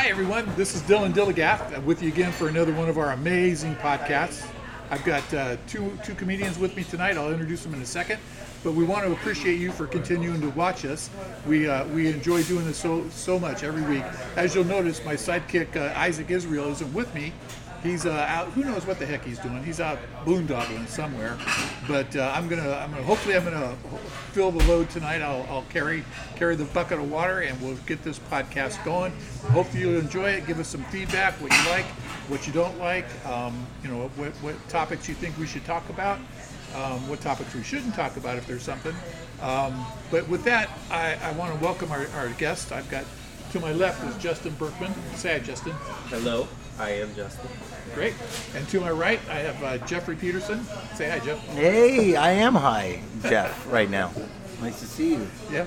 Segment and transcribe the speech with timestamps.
[0.00, 0.50] Hi, everyone.
[0.56, 4.46] This is Dylan Dillagaff with you again for another one of our amazing podcasts.
[4.90, 7.18] I've got uh, two two comedians with me tonight.
[7.18, 8.18] I'll introduce them in a second.
[8.64, 11.10] But we want to appreciate you for continuing to watch us.
[11.46, 14.02] We uh, we enjoy doing this so so much every week.
[14.36, 17.34] As you'll notice, my sidekick uh, Isaac Israel isn't with me.
[17.82, 18.48] He's uh, out.
[18.48, 19.62] Who knows what the heck he's doing?
[19.64, 21.38] He's out boondogling somewhere.
[21.88, 22.72] But uh, I'm gonna.
[22.72, 23.02] I'm gonna.
[23.02, 23.74] Hopefully, I'm gonna
[24.32, 25.22] fill the load tonight.
[25.22, 26.04] I'll, I'll carry
[26.36, 29.12] carry the bucket of water, and we'll get this podcast going.
[29.52, 30.46] Hopefully, you'll enjoy it.
[30.46, 31.34] Give us some feedback.
[31.34, 31.86] What you like,
[32.28, 33.06] what you don't like.
[33.26, 36.18] Um, you know, what, what topics you think we should talk about.
[36.74, 38.94] Um, what topics we shouldn't talk about if there's something.
[39.42, 42.72] Um, but with that, I, I want to welcome our, our guest.
[42.72, 43.04] I've got
[43.52, 44.92] to my left is Justin Berkman.
[45.16, 45.72] Say hi, Justin.
[46.08, 46.46] Hello,
[46.78, 47.50] I am Justin.
[47.94, 48.14] Great.
[48.54, 50.64] And to my right, I have uh, Jeffrey Peterson.
[50.94, 51.38] Say hi, Jeff.
[51.48, 54.12] Hey, I am high, Jeff, right now.
[54.60, 55.26] Nice to see you.
[55.50, 55.66] Yeah.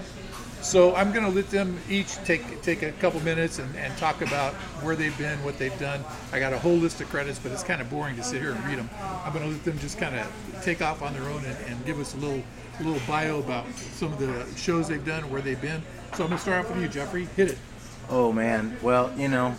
[0.61, 4.21] So I'm going to let them each take take a couple minutes and, and talk
[4.21, 5.99] about where they've been, what they've done.
[6.31, 8.51] I got a whole list of credits, but it's kind of boring to sit here
[8.51, 8.89] and read them.
[9.25, 11.85] I'm going to let them just kind of take off on their own and, and
[11.85, 12.41] give us a little
[12.79, 15.81] a little bio about some of the shows they've done, where they've been.
[16.15, 17.25] So I'm going to start off with you, Jeffrey.
[17.35, 17.57] Hit it.
[18.09, 19.51] Oh man, well, you know,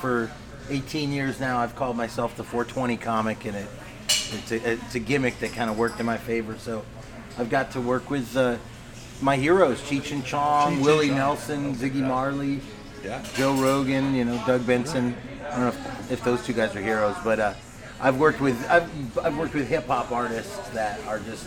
[0.00, 0.30] for
[0.70, 3.66] 18 years now, I've called myself the 420 comic, and it
[4.08, 6.56] it's a, it's a gimmick that kind of worked in my favor.
[6.58, 6.84] So
[7.38, 8.56] I've got to work with uh,
[9.20, 11.16] my heroes: Cheech and Chong, Cheech and Willie Chong.
[11.16, 12.60] Nelson, Ziggy Marley,
[13.04, 13.24] Yeah.
[13.34, 15.16] Joe Rogan, you know, Doug Benson.
[15.46, 17.54] I don't know if, if those two guys are heroes, but uh,
[18.00, 21.46] I've worked with I've, I've worked with hip hop artists that are just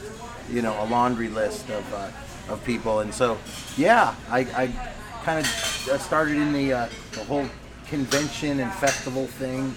[0.50, 2.10] you know a laundry list of uh,
[2.54, 3.38] of people, and so
[3.78, 4.92] yeah, I, I
[5.24, 5.46] kind of
[6.02, 7.46] started in the uh, the whole
[7.90, 9.76] convention and festival thing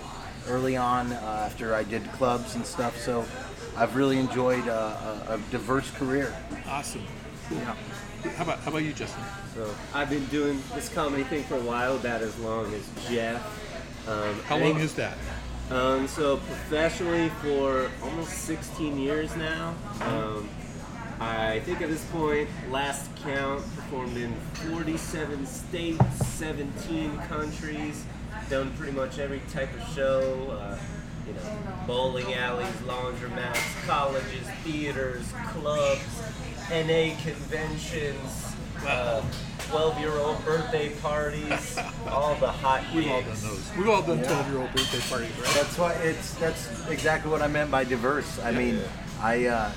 [0.48, 2.98] early on uh, after I did clubs and stuff.
[2.98, 3.24] So
[3.76, 6.34] I've really enjoyed uh, a, a diverse career.
[6.66, 7.02] Awesome.
[7.48, 7.58] Cool.
[7.58, 7.74] Yeah.
[8.36, 9.24] How about how about you, Justin?
[9.54, 13.42] So I've been doing this comedy thing for a while, about as long as Jeff.
[14.08, 15.16] Um, How long is that?
[15.70, 19.74] Um, so professionally for almost 16 years now.
[20.02, 20.48] Um,
[21.22, 24.34] I think at this point, last count, performed in
[24.70, 28.04] 47 states, 17 countries,
[28.50, 30.50] done pretty much every type of show.
[30.50, 30.76] Uh,
[31.28, 36.22] you know, bowling alleys, laundromats, colleges, theaters, clubs,
[36.68, 39.22] NA conventions, uh,
[39.70, 41.78] 12-year-old birthday parties,
[42.08, 42.96] all the hot gigs.
[42.96, 43.70] We've all done those.
[43.78, 45.54] We've all done 12 year old birthday parties, right?
[45.54, 48.40] That's why it's that's exactly what I meant by diverse.
[48.40, 48.80] I mean,
[49.20, 49.72] I uh,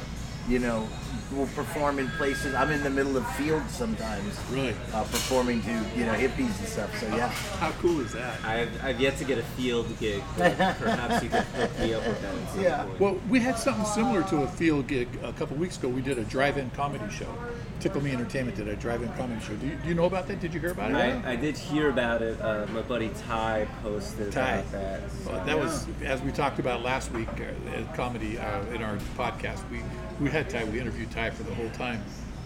[0.47, 0.88] you know
[1.31, 2.53] will perform in places.
[2.53, 4.75] I'm in the middle of fields sometimes, Really?
[4.94, 6.97] uh, performing to you know hippies and stuff.
[7.00, 7.29] So yeah,
[7.59, 8.44] How cool is that?
[8.45, 12.05] I've, I've yet to get a field gig, but perhaps you could hook me up
[12.07, 12.84] with that at some Yeah.
[12.84, 13.00] point.
[13.00, 15.89] Well, we had something similar to a field gig a couple weeks ago.
[15.89, 17.34] We did a drive-in comedy show.
[17.79, 19.53] Tickle Me Entertainment did a drive-in comedy show.
[19.55, 20.39] Do you, do you know about that?
[20.39, 20.95] Did you hear about it?
[20.95, 22.39] I, I did hear about it.
[22.41, 24.57] Uh, my buddy Ty posted Ty.
[24.57, 25.01] about that.
[25.25, 28.97] Well, that was as we talked about last week uh, at comedy uh, in our
[29.17, 29.59] podcast.
[29.69, 29.81] We
[30.19, 30.63] we had Ty.
[30.65, 32.03] We interviewed Ty for the whole time,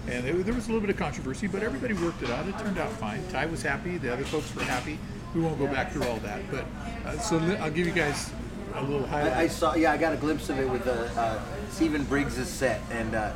[0.08, 2.48] and it, there was a little bit of controversy, but everybody worked it out.
[2.48, 3.22] It turned out fine.
[3.30, 3.98] Ty was happy.
[3.98, 4.98] The other folks were happy.
[5.36, 6.66] We won't go back through all that, but
[7.06, 8.32] uh, so I'll give you guys
[8.76, 9.34] a little highlight.
[9.34, 9.76] I, I saw.
[9.76, 13.32] Yeah, I got a glimpse of it with uh, uh, Stephen Briggs' set, and uh,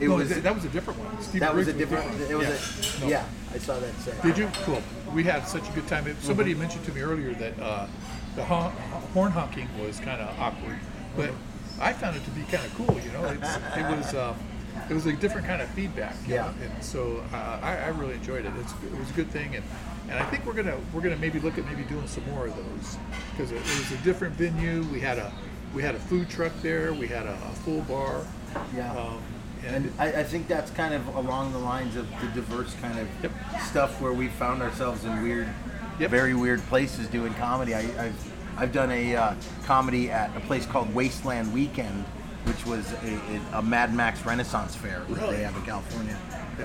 [0.00, 1.20] it No, was that, that was a different one.
[1.22, 2.30] Steve that was a Briggs different.
[2.30, 2.98] It was Yeah.
[2.98, 3.08] a No.
[3.08, 3.24] yeah.
[3.54, 4.22] I saw that set.
[4.22, 4.50] Did you?
[4.64, 4.82] Cool.
[5.14, 6.04] We had such a good time.
[6.20, 7.86] Somebody mentioned to me earlier that uh,
[8.36, 8.72] the hon-
[9.14, 10.78] horn honking was kind of awkward,
[11.16, 11.30] but
[11.80, 12.98] I found it to be kind of cool.
[13.00, 14.36] You know, it's, it was um,
[14.90, 16.14] it was a different kind of feedback.
[16.26, 16.42] Yeah.
[16.42, 18.52] know, And so uh, I, I really enjoyed it.
[18.60, 19.64] It's, it was a good thing, and
[20.08, 22.56] and I think we're gonna we're gonna maybe look at maybe doing some more of
[22.56, 22.96] those
[23.32, 24.82] because it, it was a different venue.
[24.84, 25.32] We had a
[25.74, 26.92] we had a food truck there.
[26.94, 28.24] We had a, a full bar.
[28.74, 28.92] Yeah.
[28.96, 29.20] Um,
[29.66, 33.08] And I, I think that's kind of along the lines of the diverse kind of
[33.22, 33.32] Yep.
[33.62, 35.48] stuff where we found ourselves in weird,
[35.98, 36.10] Yep.
[36.10, 37.74] very weird places doing comedy.
[37.74, 42.04] I, I've, I've done a uh, comedy at a place called Wasteland Weekend,
[42.48, 45.36] which was a, a Mad Max Renaissance fair that Really?
[45.36, 46.16] they have in California.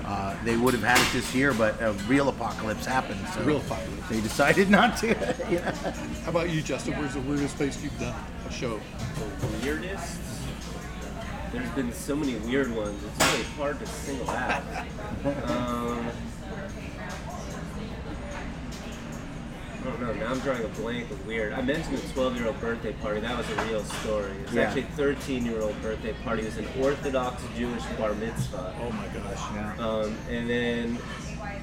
[0.04, 3.20] Uh, they would have had it this year, but a real apocalypse happened.
[3.34, 4.08] So Real apocalypse.
[4.08, 5.08] They decided not to.
[5.50, 5.70] you know?
[6.24, 6.94] How about you, Justin?
[6.98, 8.14] Where's the weirdest place you've done
[8.48, 8.80] a show?
[9.40, 10.18] The weirdest?
[11.52, 13.00] There's been so many weird ones.
[13.04, 14.62] It's really hard to single out.
[15.48, 16.10] um,
[19.84, 20.12] I don't know.
[20.14, 21.52] Now I'm drawing a blank of weird.
[21.52, 23.20] I mentioned the 12 year old birthday party.
[23.20, 24.30] That was a real story.
[24.30, 24.62] It was Yeah.
[24.62, 26.42] actually a 13 year old birthday party.
[26.42, 28.74] It was an Orthodox Jewish bar mitzvah.
[28.80, 29.42] Oh my gosh.
[29.54, 29.86] Yeah.
[29.86, 30.94] Um, and then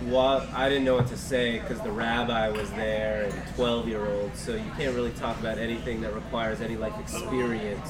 [0.10, 4.06] what I didn't know what to say because the rabbi was there and 12 year
[4.06, 4.36] old.
[4.36, 7.90] so you can't really talk about anything that requires any like experience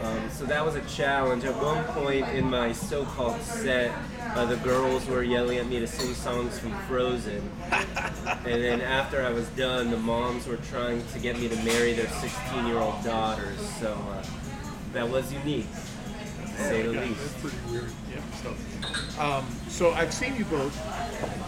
[0.00, 1.44] Um, so that was a challenge.
[1.44, 3.92] At one point in my so-called set,
[4.34, 9.22] uh, the girls were yelling at me to sing songs from Frozen, and then after
[9.22, 13.58] I was done, the moms were trying to get me to marry their 16-year-old daughters.
[13.80, 14.24] So uh,
[14.92, 17.20] that was unique, to say the least.
[17.20, 17.90] that's pretty weird.
[18.12, 18.20] Yeah.
[18.42, 20.76] So, um, so I've seen you both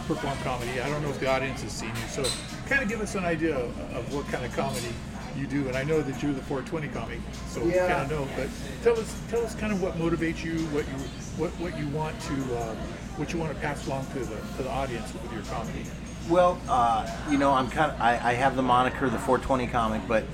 [0.09, 0.81] perform comedy.
[0.81, 2.09] I don't know if the audience has seen you.
[2.09, 2.25] So,
[2.67, 4.93] kind of give us an idea of, of what kind of comedy
[5.41, 5.67] you do.
[5.67, 7.89] And I know that you're the 420 comic, so Yeah.
[7.89, 8.29] kind of know.
[8.37, 8.49] But
[8.83, 10.95] tell us, tell us kind of what motivates you, what you,
[11.37, 12.77] what, what you want to, um,
[13.17, 15.85] what you want to pass along to the to the audience with your comedy.
[16.29, 20.03] Well, uh, you know, I'm kind of I, I have the moniker the 420 comic,
[20.07, 20.25] but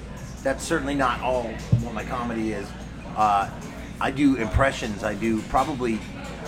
[0.43, 1.45] that's certainly not all
[1.83, 2.69] what my comedy is.
[3.17, 3.49] Uh,
[4.01, 5.05] I do impressions.
[5.05, 5.99] I do probably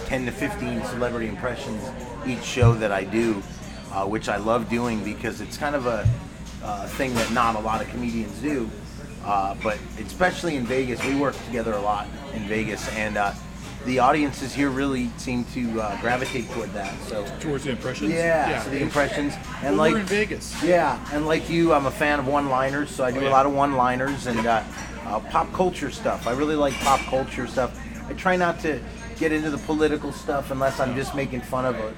[0.06, 1.82] 10 to 15 celebrity impressions
[2.26, 3.42] each show that I do,
[3.92, 6.06] uh, which I love doing because it's kind of a
[6.62, 8.68] uh, thing that not a lot of comedians do.
[9.24, 13.32] Uh, but especially in Vegas, we work together a lot in Vegas, and uh,
[13.84, 16.98] the audiences here really seem to uh, gravitate toward that.
[17.02, 18.12] So Towards the impressions.
[18.12, 20.62] yeah, so the impressions and Well, like we're in Vegas.
[20.62, 23.28] Yeah, and like you, I'm a fan of one-liners, so I do Oh, yeah.
[23.28, 24.62] a lot of one-liners and uh,
[25.04, 26.26] uh, pop culture stuff.
[26.26, 27.78] I really like pop culture stuff.
[28.08, 28.80] I try not to
[29.18, 31.92] get into the political stuff unless I'm just making fun of a,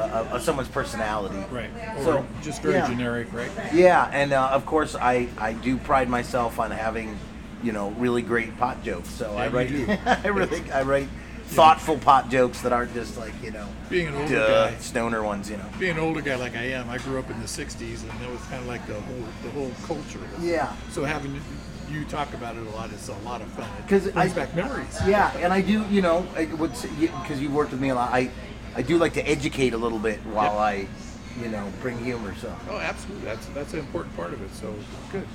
[0.00, 1.36] a, a someone's personality.
[1.50, 1.70] Right.
[1.98, 2.88] Or So, just very yeah.
[2.88, 3.50] generic, right?
[3.72, 7.18] Yeah, and uh, of course I I do pride myself on having,
[7.62, 9.08] you know, really great pot jokes.
[9.08, 10.06] So I Yeah, you write.
[10.24, 11.08] I really I write
[11.46, 14.76] thoughtful pot jokes that aren't just like you know Being an older duh, guy.
[14.78, 15.50] stoner ones.
[15.50, 15.66] You know.
[15.78, 18.30] being an older guy like I am, I grew up in the '60s, and that
[18.30, 20.20] was kind of like the whole the whole culture.
[20.40, 20.74] Yeah.
[20.90, 21.40] So having
[21.90, 23.68] you talk about it a lot is a lot of fun.
[23.78, 24.98] It 'Cause brings I- back memories.
[25.06, 28.10] Yeah, and I do, you know, because you worked with me a lot.
[28.12, 28.30] I,
[28.76, 30.58] I do like to educate a little bit while Yeah.
[30.60, 30.88] I,
[31.40, 32.34] you know, bring humor.
[32.40, 33.24] So Oh, absolutely.
[33.24, 34.50] That's that's an important part of it.
[34.54, 34.74] So
[35.12, 35.26] good.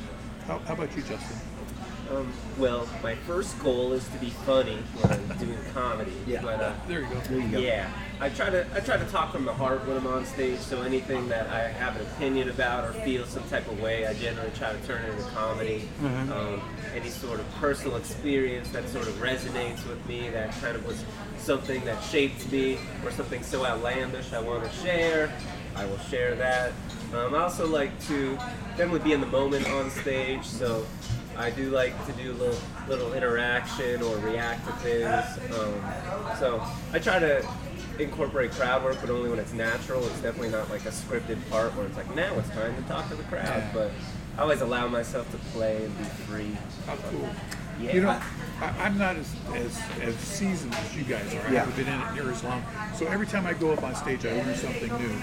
[0.47, 1.38] How, how about you, Justin?
[2.12, 6.12] Um, well, my first goal is to be funny when I'm doing comedy.
[6.25, 6.41] Yeah.
[6.41, 7.19] But, uh, There you go.
[7.19, 7.59] there you go.
[7.59, 7.88] Yeah,
[8.19, 10.57] I try to I try to talk from the heart when I'm on stage.
[10.59, 14.15] So anything that I have an opinion about or feel some type of way, I
[14.15, 15.88] generally try to turn it into comedy.
[16.03, 16.62] Um,
[16.95, 21.06] any sort of personal experience that sort of resonates with me, that kind of was
[21.39, 25.31] something that shaped me, or something so outlandish I want to share,
[25.75, 26.71] I will share that.
[27.13, 28.36] Um, I also like to
[28.77, 30.45] definitely be in the moment on stage.
[30.45, 30.86] So
[31.38, 35.57] I do like to do little little interaction or react to things.
[35.57, 36.63] Um, so
[36.94, 37.47] I try to
[37.97, 40.03] incorporate crowd work, but only when it's natural.
[40.06, 43.09] It's definitely not like a scripted part where it's like now it's time to talk
[43.09, 43.63] to the crowd.
[43.74, 43.91] But
[44.38, 46.57] I always allow myself to play and be free.
[47.09, 47.30] Cool.
[47.79, 47.93] Yeah.
[47.95, 48.21] You know,
[48.61, 51.47] I, I'm not as, as as seasoned as you guys are.
[51.47, 51.59] I Yeah.
[51.65, 52.63] haven't been in it near as long.
[52.95, 55.13] So every time I go up on stage, I learn something new.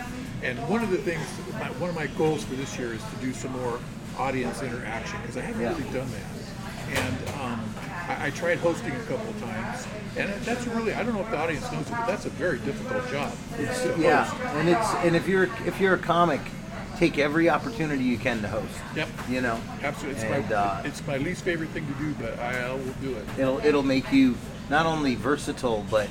[0.43, 1.23] And one of the things,
[1.55, 3.79] my, one of my goals for this year is to do some more
[4.19, 5.71] audience interaction because I haven't Yeah.
[5.77, 6.99] really done that.
[6.99, 7.61] And um,
[8.09, 9.87] I, I tried hosting a couple of times,
[10.17, 12.59] and that's really I don't know if the audience knows it, but that's a very
[12.61, 13.33] difficult job.
[13.59, 14.55] it's yeah, host.
[14.55, 16.41] and it's and if you're if you're a comic,
[16.99, 18.75] take every opportunity you can to host.
[18.95, 19.09] Yep.
[19.29, 22.39] You know, Absolutely, it's And, my uh, it's my least favorite thing to do, but
[22.39, 23.25] I will do it.
[23.39, 24.37] it'll it'll make you
[24.71, 26.09] not only versatile, but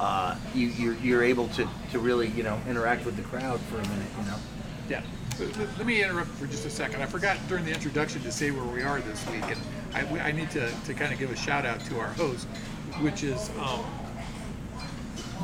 [0.00, 3.76] uh, you you're, you're able to to really you know interact with the crowd for
[3.76, 4.08] a minute.
[4.18, 4.36] You know.
[4.88, 5.02] Yeah.
[5.78, 7.02] Let- me interrupt for just a second.
[7.02, 9.58] I forgot during the introduction to say where we are this week, and
[9.92, 12.46] I, I need to, to kind of give a shout out to our host,
[13.00, 13.84] which is um,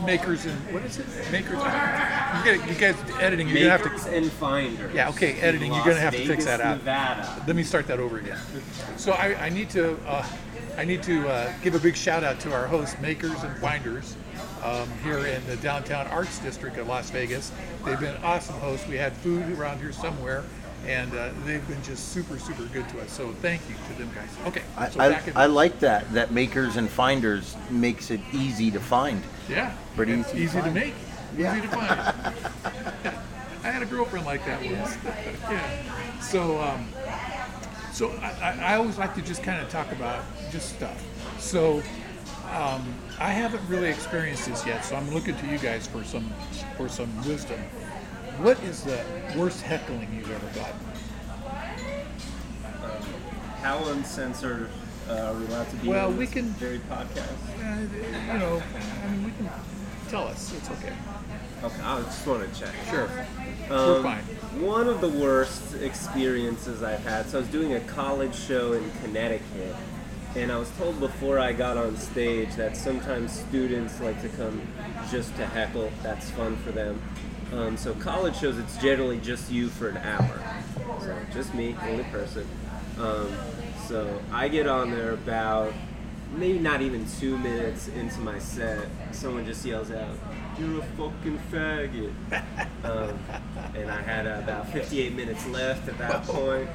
[0.04, 1.06] Makers and what is it?
[1.30, 1.52] Makers.
[1.52, 3.48] You, gotta, you guys editing.
[3.48, 4.16] You're gonna have to.
[4.16, 4.94] and finders.
[4.94, 6.78] Yeah, okay, in editing, you're gonna have to fix that out.
[6.78, 7.42] Nevada.
[7.46, 8.38] Let me start that over again.
[8.96, 10.26] So I, I need to uh,
[10.76, 14.16] I need to uh, give a big shout out to our hosts, Makers and Finders,
[14.62, 17.52] um, here in the downtown Arts District of Las Vegas.
[17.84, 18.86] They've been awesome hosts.
[18.88, 20.44] We had food around here somewhere,
[20.86, 23.10] and uh, they've been just super super good to us.
[23.12, 24.28] So thank you to them guys.
[24.48, 28.70] Okay, I, so I, in, I like that that makers and finders makes it easy
[28.70, 29.22] to find.
[29.48, 30.94] yeah, pretty it's easy to easy to make,
[31.36, 31.52] Yeah.
[31.56, 31.90] easy to find.
[33.62, 34.96] I had a girlfriend like that once.
[35.50, 36.20] yeah.
[36.22, 36.86] So, um,
[37.92, 41.04] so I, I- I always like to just kind of talk about just stuff.
[41.38, 41.82] So,
[42.54, 46.32] um, I haven't really experienced this yet, so I'm looking to you guys for some
[46.78, 47.60] for some wisdom.
[48.42, 48.98] What is the
[49.36, 50.80] worst heckling you've ever gotten?
[53.62, 54.68] How uncensored
[55.08, 55.88] uh, are we allowed to be?
[55.88, 57.28] Well, on we can- very podcast.
[57.58, 58.62] Uh, you know,
[59.04, 59.50] I mean, we can
[60.08, 60.54] tell us.
[60.56, 60.92] It's okay.
[61.62, 62.74] Okay, I just want to check.
[62.88, 63.10] Sure,
[63.68, 64.22] we're Um, fine.
[64.62, 67.28] One of the worst experiences I've had.
[67.28, 69.76] So I was doing a college show in Connecticut,
[70.34, 74.62] and I was told before I got on stage that sometimes students like to come
[75.10, 75.90] just to heckle.
[76.02, 77.02] That's fun for them.
[77.52, 80.40] Um, so college shows, it's generally just you for an hour.
[81.00, 82.46] So just me, only person.
[82.98, 83.32] Um,
[83.88, 85.72] so I get on there about
[86.36, 90.16] maybe not even two minutes into my set, someone just yells out,
[90.58, 92.12] "You're a fucking faggot,"
[92.84, 93.18] um,
[93.74, 96.68] and I had uh, about 58 minutes left at that point.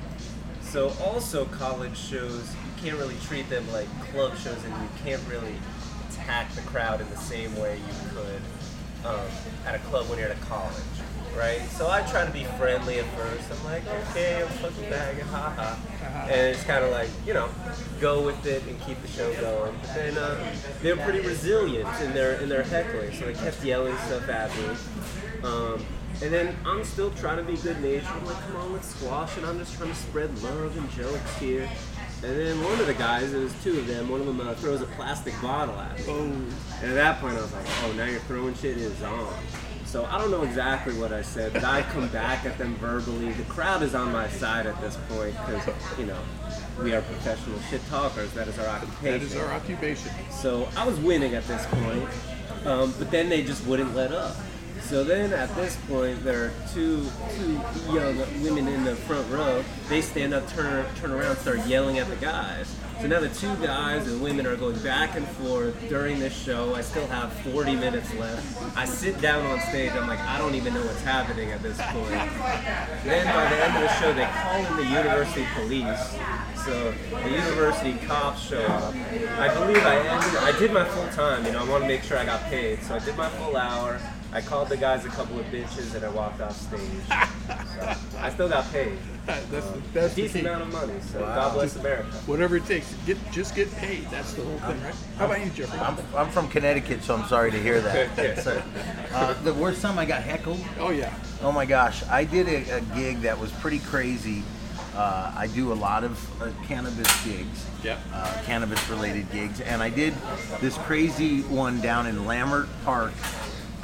[0.62, 5.22] So also college shows, you can't really treat them like club shows, and you can't
[5.30, 5.56] really
[6.10, 8.42] attack the crowd in the same way you could
[9.06, 9.20] um,
[9.66, 10.74] at a club when you're at a college,
[11.38, 11.62] right?
[11.70, 13.52] So I try to be friendly at first.
[13.52, 15.76] I'm like, okay, I'm fucking bagging, haha,
[16.24, 17.50] and it's kind of like, you know,
[18.00, 19.76] go with it and keep the show going.
[19.82, 23.98] But then uh, they're pretty resilient in their in their heckling, so they kept yelling
[23.98, 24.76] stuff at me.
[25.44, 25.86] Um,
[26.22, 28.08] and then I'm still trying to be good natured.
[28.08, 29.44] I'm like, come on, let's squash it.
[29.44, 31.70] I'm just trying to spread love and jokes here.
[32.24, 34.54] And then one of the guys, it was two of them, one of them uh,
[34.56, 36.06] throws a plastic bottle at me.
[36.08, 39.34] Oh, And at that point, I was like, oh, now you're throwing shit is on.
[39.86, 43.32] So I don't know exactly what I said, but I come back at them verbally.
[43.34, 45.70] The crowd is on my side at this point because,
[46.00, 46.18] you know,
[46.82, 48.34] we are professional shit talkers.
[48.34, 49.04] That is our occupation.
[49.04, 50.12] that is our occupation.
[50.32, 52.10] So I was winning at this point,
[52.66, 54.36] um, but then they just wouldn't let up.
[54.86, 57.60] So then at this point, there are two two
[57.92, 59.64] young women in the front row.
[59.90, 62.76] They stand up, turn turn around, start yelling at the guys.
[63.02, 66.76] So now the two guys and women are going back and forth during this show.
[66.76, 68.78] I still have 40 minutes left.
[68.78, 69.92] I sit down on stage.
[69.92, 72.12] I'm like, I don't even know what's happening at this point.
[73.04, 76.16] Then by the end of the show, they call in the university police.
[76.64, 78.94] So the university cops show up.
[79.40, 80.40] I believe I ended.
[80.40, 81.44] I did my full time.
[81.46, 82.84] You know, I want to make sure I got paid.
[82.84, 84.00] So I did my full hour.
[84.36, 86.82] I called the guys a couple of bitches and I walked off stage.
[87.76, 88.98] So I still got paid.
[89.28, 91.00] That- That's, that's the Decent amount of money.
[91.12, 92.08] So God bless America.
[92.26, 94.08] Whatever it takes, get just get paid.
[94.10, 94.96] That's the whole thing, right?
[95.18, 95.80] How about you, Jeffrey?
[95.80, 98.38] I'm, I'm from Connecticut, so I'm sorry to hear that.
[98.44, 98.62] So,
[99.14, 101.14] uh, the worst time I got heckled, Oh yeah.
[101.42, 104.44] oh my gosh, I did a, a gig that was pretty crazy.
[104.96, 108.00] Uh, I do a lot of uh, cannabis gigs, Yep.
[108.14, 110.14] uh, cannabis related gigs, and I did
[110.62, 113.12] this crazy one down in Leimert Park,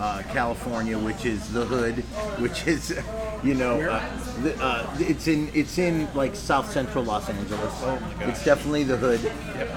[0.01, 1.97] uh, California, which is the hood,
[2.41, 2.99] which is,
[3.43, 4.03] you know, uh,
[4.41, 7.73] the, uh, it's in it's in like South Central Los Angeles.
[7.83, 8.29] Oh my gosh.
[8.29, 9.31] It's definitely the hood.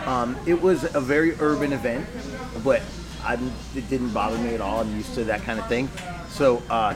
[0.07, 2.07] Um, it was a very urban event,
[2.65, 2.81] but
[3.23, 4.81] I'm, it didn't bother me at all.
[4.81, 5.91] I'm used to that kind of thing.
[6.29, 6.95] So, uh,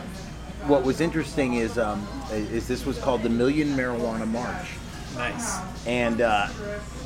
[0.66, 4.70] what was interesting is um, is this was called the Million Marijuana March.
[5.16, 5.58] Nice.
[5.86, 6.48] And uh,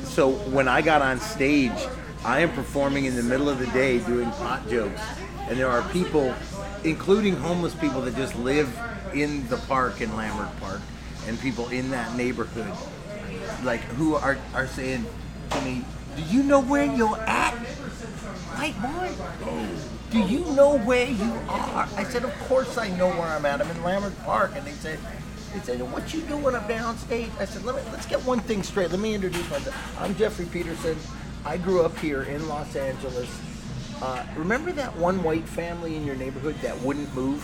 [0.03, 1.71] so when I got on stage,
[2.23, 5.01] I am performing in the middle of the day doing pot jokes.
[5.47, 6.33] And there are people,
[6.83, 8.75] including homeless people that just live
[9.13, 10.81] in the park in Leimert Park,
[11.27, 12.71] and people in that neighborhood,
[13.63, 15.05] like who are, are saying
[15.51, 15.83] to me,
[16.15, 17.53] Do you know where you're at?
[18.55, 19.11] White boy?
[20.11, 21.87] Do you know where you are?
[21.95, 23.61] I said, Of course I know where I'm at.
[23.61, 24.51] I'm in Leimert Park.
[24.55, 24.99] And they said,
[25.53, 28.63] they said, "What you doing up stage?" I said, Let me, "Let's get one thing
[28.63, 28.89] straight.
[28.89, 30.01] Let me introduce myself.
[30.01, 30.97] I'm Jeffrey Peterson.
[31.45, 33.29] I grew up here in Los Angeles.
[34.03, 37.41] Uh, remember that one white family in your neighborhood that wouldn't move?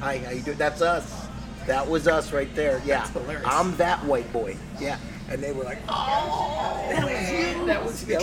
[0.00, 0.58] Hi, how you doing?
[0.58, 1.28] That's us.
[1.68, 2.82] That was us right there.
[2.84, 3.46] Yeah, That's hilarious.
[3.46, 4.56] I'm that white boy.
[4.80, 4.98] Yeah,
[5.30, 7.66] and they were like, "Oh, that was you.
[7.66, 8.18] That was you."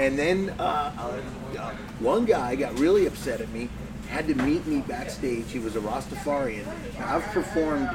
[0.00, 3.68] And then uh, uh, one guy got really upset at me,
[4.08, 5.48] had to meet me backstage.
[5.52, 6.66] He was a Rastafarian.
[7.02, 7.88] I've performed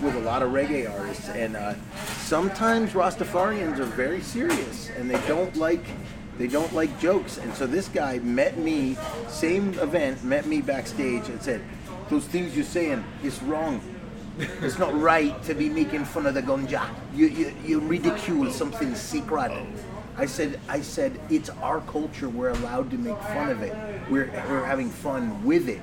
[0.00, 1.74] with a lot of reggae artists, and uh,
[2.18, 5.84] sometimes Rastafarians are very serious, and they don't like
[6.38, 7.38] they don't like jokes.
[7.38, 8.96] And so this guy met me,
[9.28, 11.62] same event, met me backstage, and said,
[12.10, 13.80] "Those things you're saying is wrong."
[14.36, 16.88] It's not right to be making fun of the ganja.
[17.14, 19.52] You, you, you ridicule something sacred.
[20.16, 22.28] I said, I said, it's our culture.
[22.28, 23.74] We're allowed to make fun of it.
[24.10, 25.80] We're, we're having fun with it.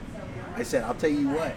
[0.55, 1.55] I said, I'll tell you what.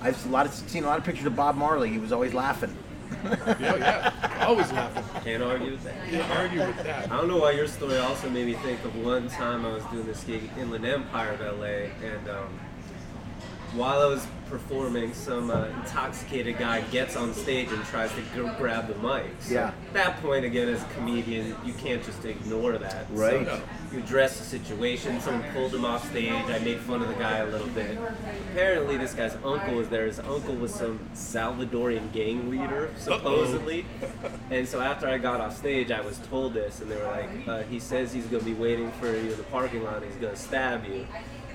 [0.00, 1.90] I've a lot of, seen a lot of pictures of Bob Marley.
[1.90, 2.76] He was always laughing.
[3.24, 4.44] Yeah, yeah.
[4.46, 5.22] Always laughing.
[5.22, 6.08] Can't argue with that.
[6.10, 7.10] Can't argue with that.
[7.10, 9.84] I don't know why your story also made me think of one time I was
[9.86, 11.66] doing this gig in Inland Empire of LA,
[12.06, 12.60] and um,
[13.74, 18.50] while I was performing, some uh, intoxicated guy gets on stage and tries to g-
[18.58, 19.26] grab the mic.
[19.40, 19.68] So Yeah.
[19.88, 23.06] At that point, again, as a comedian, you can't just ignore that.
[23.10, 23.44] Right.
[23.46, 23.60] So
[23.92, 25.20] you address the situation.
[25.20, 26.30] Someone pulled him off stage.
[26.32, 27.98] I made fun of the guy a little bit.
[28.52, 30.06] Apparently, this guy's uncle was there.
[30.06, 33.86] His uncle was some Salvadorian gang leader, supposedly.
[34.50, 37.30] And so after I got off stage, I was told this, and they were like,
[37.48, 39.96] uh, "He says he's gonna be waiting for you in the parking lot.
[39.96, 41.06] and He's gonna stab you."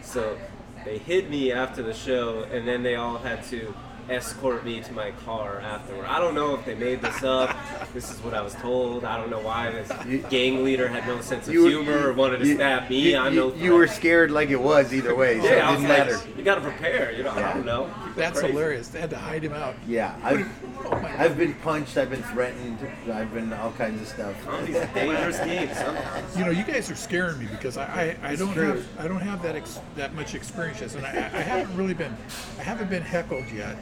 [0.01, 0.37] So
[0.85, 3.73] they hit me after the show, and then they all had to
[4.09, 6.05] escort me to my car afterward.
[6.07, 7.55] I don't know if they made this up.
[7.93, 9.03] This is what I was told.
[9.05, 9.91] I don't know why this
[10.29, 13.11] gang leader had no sense of humor or wanted to you- stab me.
[13.11, 15.39] You, I'm you- you were scared like it was either way.
[15.39, 16.29] So it Yeah, I was didn't like, matter.
[16.37, 17.11] you gotta prepare.
[17.13, 17.85] You know, I don't know.
[17.85, 18.53] People That's crazy.
[18.53, 18.87] hilarious.
[18.89, 19.75] They had to hide him out.
[19.87, 20.45] Yeah, I,
[20.85, 21.97] Oh my I've been punched.
[21.97, 22.79] I've been threatened.
[23.11, 24.33] I've been all kinds of stuff.
[24.45, 26.37] Comedy's a dangerous game sometimes.
[26.37, 28.67] You know, you guys are scaring me because I, I, I don't true.
[28.69, 31.93] have I don't have that ex, that much experience, yet, and I, I haven't really
[31.93, 32.15] been
[32.57, 33.75] I haven't been heckled yet,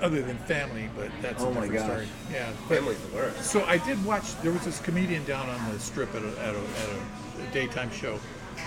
[0.00, 0.88] other than family.
[0.96, 2.08] But that's Oh a my different story.
[2.32, 3.44] Yeah, but Family's the worst.
[3.44, 4.34] So I did watch.
[4.42, 6.88] There was this comedian down on the strip at a, at a, at
[7.48, 8.18] a daytime show,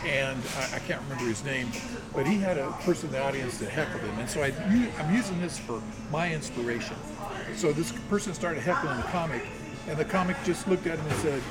[0.05, 1.67] and I, I can't remember his name,
[2.13, 5.39] but he had a person in the audience that heckled him, and so I'm using
[5.41, 5.81] this for
[6.11, 6.95] my inspiration.
[7.55, 9.45] So this person started heckling the comic,
[9.87, 11.41] and the comic just looked at him and said,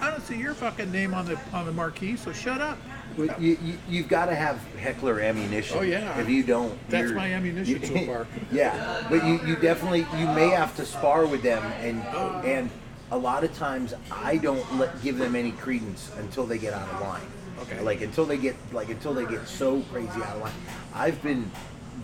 [0.00, 2.78] "I don't see your fucking name on the on the marquee, so shut up."
[3.16, 5.78] Well, you, you, you've got to have heckler ammunition.
[5.78, 6.20] Oh, yeah.
[6.20, 8.26] If you don't, That's my ammunition so far.
[8.52, 12.40] yeah, but you, you definitely you may have to spar with them, and oh.
[12.44, 12.70] and
[13.10, 16.88] a lot of times I don't let give them any credence until they get out
[16.88, 17.26] of line.
[17.62, 17.80] Okay.
[17.80, 20.52] Like until they get like until they get so crazy out of line.
[20.94, 21.50] I've been,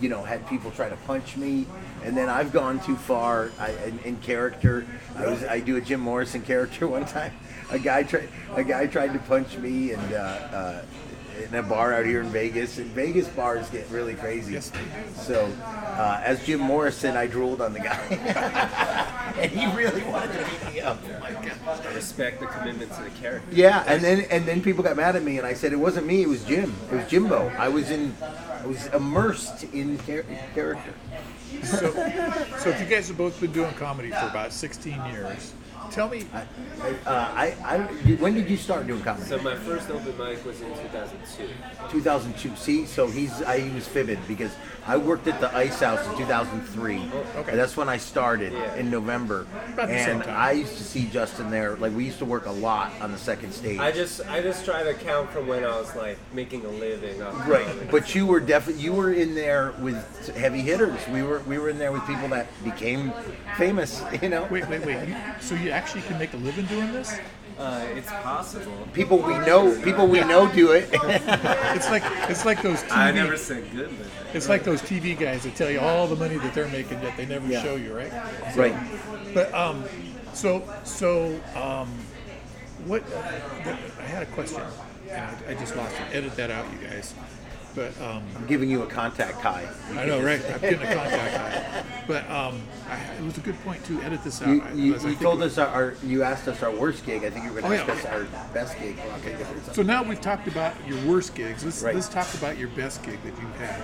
[0.01, 1.65] you know, had people try to punch me,
[2.03, 4.85] and then I've gone too far I, in, in character.
[5.15, 7.33] I was I do a Jim Morrison character one time.
[7.71, 10.13] A guy tried a guy tried to punch me, and.
[10.13, 10.81] Uh, uh,
[11.43, 14.53] in a bar out here in Vegas, and Vegas bars get really crazy.
[14.53, 14.71] Yes.
[15.15, 20.45] So, uh, as Jim Morrison, I drooled on the guy, and he really wanted to
[20.45, 20.99] beat me up.
[21.03, 21.85] Oh my God.
[21.85, 23.47] I respect the commitment to the character.
[23.51, 26.07] Yeah, and then and then people got mad at me, and I said it wasn't
[26.07, 27.49] me, it was Jim, it was Jimbo.
[27.57, 30.93] I was in, I was immersed in char- character.
[31.63, 31.91] So,
[32.59, 35.53] so if you guys have both been doing comedy for about 16 years,
[35.91, 36.25] tell me.
[36.33, 37.77] I, uh, I, I,
[38.19, 39.25] when did you start doing comedy?
[39.27, 41.47] So my first open mic was in 2002.
[41.91, 42.55] 2002.
[42.55, 44.51] See, so he's I he was fibbing because
[44.87, 46.95] I worked at the Ice House in 2003.
[47.37, 47.51] okay.
[47.51, 48.75] And that's when I started Yeah.
[48.75, 49.47] in November.
[49.73, 50.35] About the same and time.
[50.37, 51.75] I used to see Justin there.
[51.77, 53.79] Like we used to work a lot on the second stage.
[53.79, 57.21] I just I just try to count from when I was like making a living.
[57.21, 57.87] off Right, comedy.
[57.91, 60.99] but you were definitely you were in there with heavy hitters.
[61.09, 63.11] We were we were in there with people that became
[63.57, 64.03] famous.
[64.21, 65.07] You know, Wait, wait, wait.
[65.09, 67.19] You, so you actually can make a living doing this?
[67.57, 68.73] uh, it's possible.
[68.93, 70.89] people we know people we know do it.
[71.77, 72.97] It's like it's like those TV.
[72.97, 74.07] I never said good living.
[74.33, 77.15] It's like those TV guys that tell you all the money that they're making, yet
[77.17, 77.61] they never Yeah.
[77.63, 78.11] show you, right?
[78.55, 78.75] right.
[79.33, 79.83] But um,
[80.33, 81.87] so so um,
[82.85, 83.03] what?
[83.99, 84.61] I had a question,
[85.11, 86.15] I, I just lost it.
[86.15, 87.13] Edit that out, you guys.
[87.75, 89.67] But um, I'm giving you a contact high.
[89.91, 90.41] I know, right?
[90.49, 91.83] I'm getting a contact high.
[92.07, 94.47] But um, I, it was a good point to Edit this out.
[94.47, 97.25] You, you, you told us our, our you asked us our worst gig.
[97.25, 98.15] I think you were going Oh, to ask yeah.
[98.15, 98.97] us our best gig.
[99.19, 99.35] Okay.
[99.73, 101.65] So now we've talked about your worst gigs.
[101.65, 101.93] Let's Right.
[101.95, 103.81] let's talk about your best gig that you've had.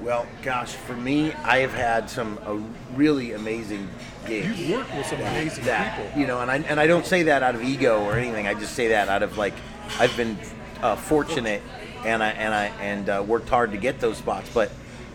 [0.00, 2.58] Well, gosh, for me, I have had some uh,
[2.96, 3.88] really amazing
[4.26, 4.58] gigs.
[4.60, 6.20] You've worked with some amazing that people.
[6.20, 8.46] you know, and I and I don't say that out of ego or anything.
[8.48, 9.54] I just say that out of like
[9.98, 10.36] I've been
[10.82, 11.62] uh, fortunate
[12.04, 14.70] and I and I and uh, worked hard to get those spots, but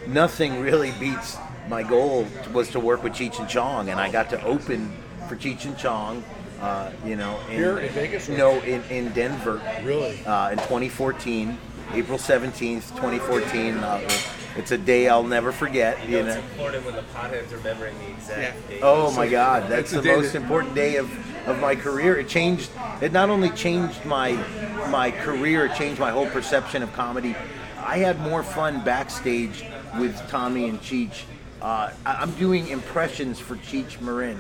[0.08, 1.38] nothing really beats
[1.70, 4.92] my goal was to work with Cheech and Chong, and I got to open
[5.30, 6.24] for Cheech and Chong.
[6.60, 9.60] Uh, you know, in, Here in Vegas or- No, in, in Denver.
[9.84, 10.24] Really?
[10.26, 11.58] Uh, in 2014,
[11.94, 13.78] April 17th, 2014.
[13.78, 14.08] Uh,
[14.58, 15.98] it's a day I'll never forget.
[16.08, 16.40] You You know, know.
[16.40, 18.68] it's important when the potheads remembering the exact Yeah.
[18.76, 18.80] date.
[18.84, 21.10] Oh my God, that's that's the most that- important day of,
[21.46, 22.18] of my career.
[22.18, 22.70] It changed.
[23.02, 24.34] It not only changed my
[24.90, 27.36] my career, it changed my whole perception of comedy.
[27.78, 29.64] I had more fun backstage
[30.00, 31.24] with Tommy and Cheech.
[31.62, 34.40] Uh, I'm doing impressions for Cheech Marin.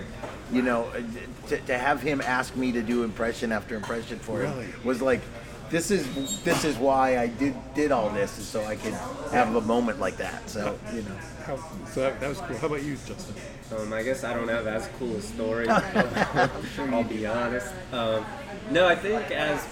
[0.51, 1.01] You know, uh,
[1.49, 4.65] to, to have him ask me to do impression after impression for Really?
[4.65, 5.21] him was like,
[5.71, 8.93] this is this is why I did did all this, is so I could
[9.31, 10.49] have a moment like that.
[10.49, 11.15] So you know.
[11.45, 11.57] How,
[11.87, 12.57] so that, that was cool.
[12.57, 13.35] How about you, Justin?
[13.75, 15.67] Um, I guess I don't have as cool a story.
[15.69, 17.73] I'll be honest.
[17.91, 18.25] Um,
[18.69, 19.65] no, I think as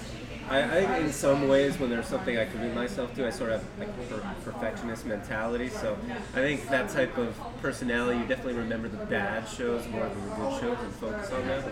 [0.49, 3.61] I, I in some ways when there's something I commit myself to, I sort of
[3.61, 5.69] have like per- perfectionist mentality.
[5.69, 5.97] So
[6.33, 10.35] I think that type of personality, you definitely remember the bad shows more than the
[10.35, 11.63] good shows and focus on them.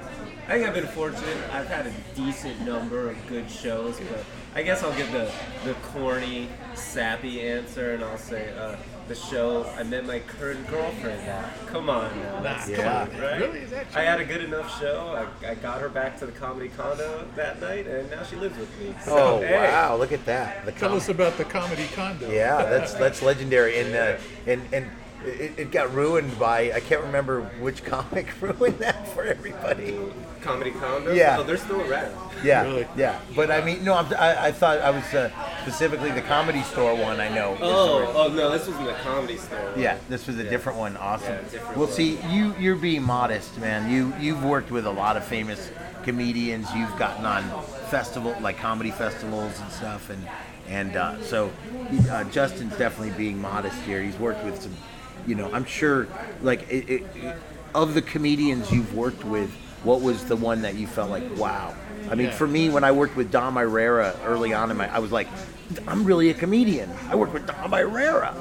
[0.47, 1.37] I think I've been fortunate.
[1.51, 5.31] I've had a decent number of good shows, but I guess I'll give the
[5.63, 8.75] the corny, sappy answer, and I'll say uh,
[9.07, 11.21] the show I met my current girlfriend.
[11.27, 11.67] at.
[11.67, 13.15] Come on now, that's Nah, come come on.
[13.15, 13.21] on.
[13.21, 13.41] right?
[13.41, 13.59] Really?
[13.59, 14.01] Is that true?
[14.01, 15.27] I had a good enough show.
[15.43, 18.57] I, I got her back to the comedy condo that night, and now she lives
[18.57, 18.93] with me.
[19.05, 19.95] So, Oh hey, wow!
[19.95, 20.65] Look at that.
[20.65, 22.29] The Tell com- us about the comedy condo.
[22.31, 24.89] Yeah, that's that's legendary, and uh, and and
[25.25, 29.97] it, it got ruined by I can't remember which comic ruined that for everybody.
[30.41, 31.13] Comedy condo.
[31.13, 31.37] Yeah.
[31.39, 32.15] Oh, they're still around.
[32.43, 32.87] Yeah, Really?
[32.95, 33.19] yeah.
[33.35, 35.31] But I mean, no, I'm, I, I thought I was uh,
[35.63, 37.19] specifically the comedy store one.
[37.19, 37.57] I know.
[37.59, 39.73] Oh, oh no, this wasn't a comedy store.
[39.75, 40.95] Yeah, this was a different one.
[40.97, 41.33] Awesome.
[41.33, 41.95] Yeah, different well, one.
[41.95, 43.89] see, you you're being modest, man.
[43.91, 45.71] You you've worked with a lot of famous
[46.03, 46.67] comedians.
[46.75, 47.43] You've gotten on
[47.89, 50.27] festival like comedy festivals and stuff, and
[50.69, 51.51] and uh, so
[52.11, 54.01] uh, Justin's definitely being modest here.
[54.01, 54.75] He's worked with some
[55.27, 56.07] you know, I'm sure,
[56.41, 57.35] like, it, it,
[57.75, 59.51] of the comedians you've worked with,
[59.83, 61.75] what was the one that you felt like, wow?
[62.09, 62.33] I mean, Yeah.
[62.33, 65.27] for me, when I worked with Dom Irrera early on in my, I was like,
[65.87, 66.89] I'm really a comedian.
[67.09, 68.33] I work with Dom Irrera.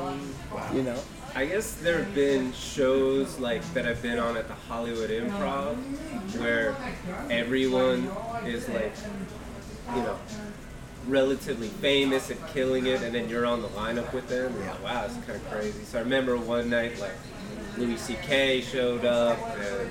[0.72, 0.99] You know?
[1.35, 5.77] I guess there have been shows like that I've been on at the Hollywood Improv
[6.40, 6.75] where
[7.31, 8.11] everyone
[8.46, 8.94] is like,
[9.94, 10.18] you know,
[11.07, 14.47] relatively famous and killing it, and then you're on the lineup with them.
[14.47, 15.85] And you're like, wow, it's kind of crazy.
[15.85, 17.14] So I remember one night like
[17.79, 18.62] Louis C.K.
[18.62, 19.90] showed up, and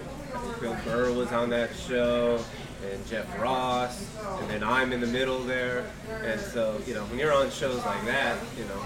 [0.59, 2.43] Bill Burr was on that show.
[2.91, 4.05] And Jeff Ross,
[4.39, 5.85] and then I'm in the middle there,
[6.23, 8.81] and so you know when you're on shows like that, you know,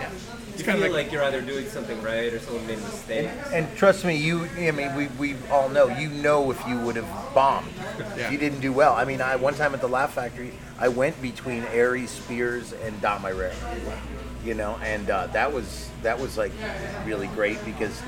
[0.57, 3.29] you kinda feel like- like, you're either doing something right or someone made a mistake.
[3.53, 4.47] And trust me, you.
[4.57, 5.88] I mean, we, we all know.
[5.88, 7.67] You know if you would have bombed,
[7.99, 8.25] Yeah.
[8.25, 8.93] if you didn't do well.
[8.93, 12.99] I mean, I one time at the Laugh Factory, I went between Aries Spears and
[13.01, 13.53] Dom Irrera.
[14.45, 16.53] You know, and uh, that was that was like
[17.05, 18.01] really great because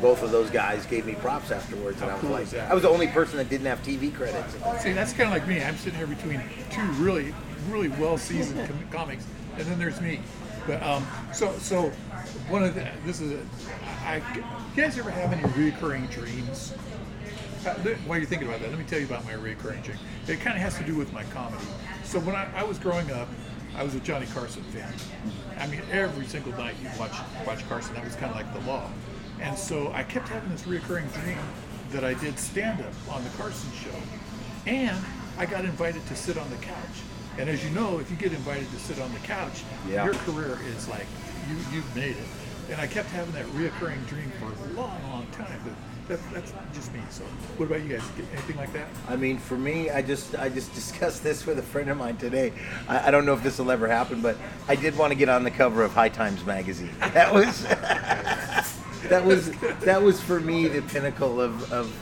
[0.00, 2.54] both of those guys gave me props afterwards, and I was cool like?
[2.54, 4.54] I was the only person that didn't have TV credits.
[4.82, 5.62] See, that's kind of like me.
[5.62, 7.34] I'm sitting here between two really,
[7.68, 10.20] really well-seasoned com- comics, and then there's me.
[10.66, 11.90] But um, so so
[12.48, 13.40] one of the this is a,
[14.04, 16.74] I, you guys ever have any recurring dreams?
[17.66, 17.74] Uh,
[18.06, 19.98] While you're thinking about that, let me tell you about my recurring dream.
[20.26, 21.64] It kind of has to do with my comedy.
[22.04, 23.28] So when I, I was growing up,
[23.76, 24.92] I was a Johnny Carson fan.
[25.58, 27.12] I mean, every single night you watch
[27.46, 27.94] watch Carson.
[27.94, 28.90] That was kind of like the law.
[29.40, 31.38] And so I kept having this recurring dream
[31.90, 33.96] that I did stand up on the Carson show,
[34.66, 34.96] and
[35.38, 36.76] I got invited to sit on the couch.
[37.38, 40.04] And as you know, if you get invited to sit on the couch, Yeah.
[40.04, 41.06] your career is like
[41.48, 42.28] you you've made it.
[42.70, 45.60] And I kept having that reoccurring dream for a long, long time.
[45.64, 45.74] But
[46.08, 47.00] that, that's just me.
[47.10, 47.24] So,
[47.56, 48.02] what about you guys?
[48.32, 48.86] Anything like that?
[49.08, 52.16] I mean, for me, I just I just discussed this with a friend of mine
[52.18, 52.52] today.
[52.88, 54.36] I, I don't know if this will ever happen, but
[54.68, 56.90] I did want to get on the cover of High Times magazine.
[57.00, 57.64] That was
[59.08, 61.92] that was that was for me the pinnacle of, of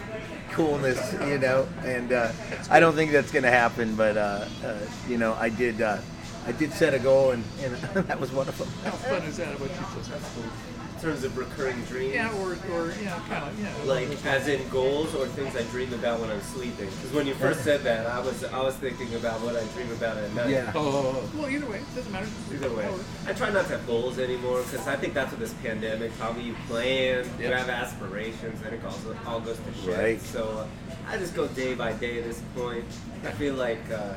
[0.50, 1.68] coolness, you know.
[1.84, 2.32] And uh,
[2.70, 5.98] I don't think that's going to happen, but uh, uh, you know, I did uh,
[6.46, 7.74] I did set a goal, and, and
[8.06, 8.68] that was one of them.
[8.84, 9.58] How fun is that?
[9.60, 10.67] What you
[10.98, 13.72] terms of recurring dreams, Yeah, or, or yeah, kind of, yeah.
[13.84, 16.86] like as in goals or things I dream about when I'm sleeping.
[16.86, 19.90] Because when you first said that, I was I was thinking about what I dream
[19.92, 20.50] about at night.
[20.50, 20.72] Yeah.
[20.74, 22.28] Oh, well, either way, it doesn't matter.
[22.52, 22.88] Either way,
[23.26, 26.36] I try not to have goals anymore because I think that's what this pandemic taught
[26.36, 26.44] me.
[26.44, 29.96] You plan, you have aspirations, and it all, all goes to shit.
[29.96, 30.20] Right.
[30.20, 30.66] So uh,
[31.10, 32.84] I just go day by day at this point.
[33.24, 34.14] I feel like uh,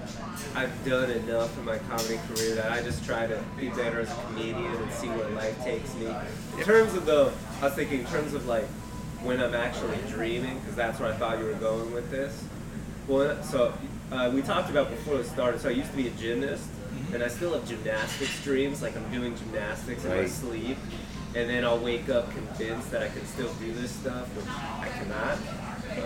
[0.56, 4.12] I've done enough in my comedy career that I just try to be better as
[4.12, 6.08] a comedian and see where life takes me.
[6.58, 8.66] In terms of though, I was thinking in terms of like
[9.24, 12.44] when I'm actually dreaming, because that's where I thought you were going with this.
[13.08, 13.74] Well, so
[14.12, 15.60] uh, we talked about before it started.
[15.60, 16.70] So I used to be a gymnast,
[17.14, 18.82] and I still have gymnastics dreams.
[18.82, 20.30] Like I'm doing gymnastics in my Right.
[20.30, 20.78] sleep,
[21.36, 24.88] and then I'll wake up convinced that I can still do this stuff, which I
[24.98, 25.38] cannot.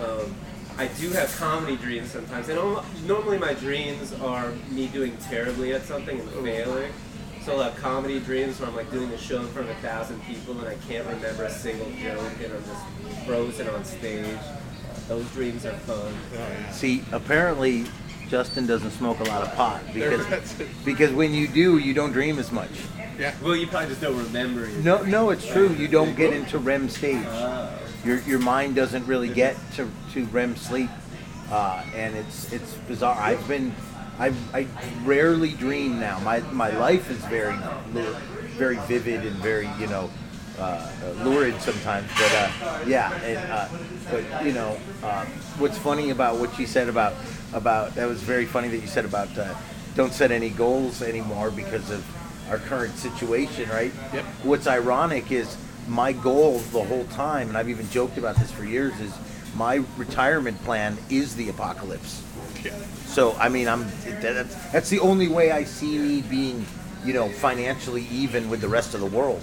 [0.02, 0.34] Um,
[0.78, 2.58] I do have comedy dreams sometimes, and
[3.06, 6.92] normally my dreams are me doing terribly at something and failing.
[7.46, 9.80] So I'll have comedy dreams where I'm like doing a show in front of a
[9.80, 14.36] thousand people and I can't remember a single joke and I'm just frozen on stage.
[15.06, 16.12] Those dreams are fun.
[16.72, 17.84] See, apparently
[18.28, 20.54] Justin doesn't smoke a lot of pot because
[20.84, 22.80] because when you do, you don't dream as much.
[23.16, 23.32] Yeah.
[23.40, 24.78] Well, you probably just don't remember it.
[24.82, 25.72] No, no, it's true.
[25.74, 27.24] You don't get into REM stage.
[28.04, 30.90] Your your mind doesn't really get to, to REM sleep,
[31.52, 33.16] uh, and it's it's bizarre.
[33.16, 33.72] I've been,
[34.18, 34.66] I I
[35.04, 36.18] rarely dream now.
[36.20, 37.56] My my life is very
[38.56, 40.10] very vivid and very you know.
[40.58, 43.68] Uh, uh, lurid sometimes, but uh, yeah, and, uh,
[44.10, 45.22] but you know, uh,
[45.58, 47.12] what's funny about what you said about
[47.52, 49.54] about that was very funny that you said about uh,
[49.96, 52.02] don't set any goals anymore because of
[52.50, 53.92] our current situation, right?
[54.14, 54.24] Yep.
[54.44, 58.64] What's ironic is my goal the whole time, and I've even joked about this for
[58.64, 59.12] years, is
[59.56, 62.22] my retirement plan is the apocalypse.
[62.66, 62.78] Yeah.
[63.06, 63.86] So I mean, I'm
[64.20, 66.66] that's, that's the only way I see me being,
[67.04, 69.40] you know, financially even with the rest of the world.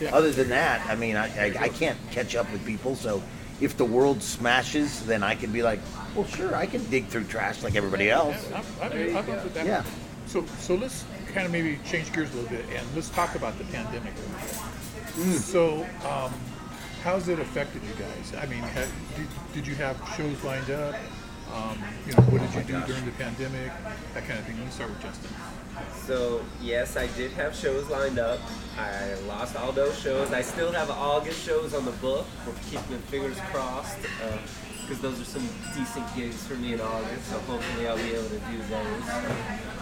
[0.00, 0.14] Yeah.
[0.14, 2.96] Other than that, I mean, I, I, I can't catch up with people.
[2.96, 3.22] So
[3.60, 5.78] if the world smashes, then I can be like,
[6.16, 8.50] well, sure, I can dig through trash like everybody else.
[8.50, 9.66] Yeah, I'm, I'm, I'm up with that.
[9.66, 9.84] Yeah.
[10.26, 13.56] So, so let's kind of maybe change gears a little bit and let's talk about
[13.58, 14.14] the pandemic.
[15.14, 15.38] Mm.
[15.38, 16.32] So, um,
[17.04, 18.34] how's it affected you guys?
[18.42, 20.96] I mean, have, did, did you have shows lined up?
[21.54, 23.70] Um, you know, what did you do during the pandemic?
[24.12, 24.56] That kind of thing.
[24.56, 25.30] Let me start with Justin.
[25.92, 28.40] So yes, I did have shows lined up.
[28.76, 30.32] I lost all those shows.
[30.32, 32.26] I still have August shows on the book.
[32.44, 33.98] We're keeping fingers crossed.
[34.24, 34.36] Uh,
[34.84, 37.30] because those are some decent gigs for me in August.
[37.30, 39.08] So hopefully I'll be able to do those.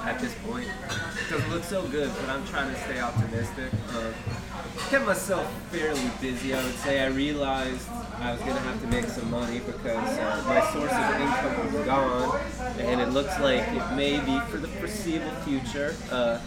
[0.05, 3.73] At this point, it doesn't look so good, but I'm trying to stay optimistic.
[3.91, 4.13] Uh,
[4.91, 7.01] kept myself fairly busy, I would say.
[7.01, 7.89] I realized
[8.19, 11.75] I was going to have to make some money because uh, my source of income
[11.75, 12.41] was gone,
[12.79, 15.97] and it looks like it may be for the foreseeable future.
[16.11, 16.41] Uh,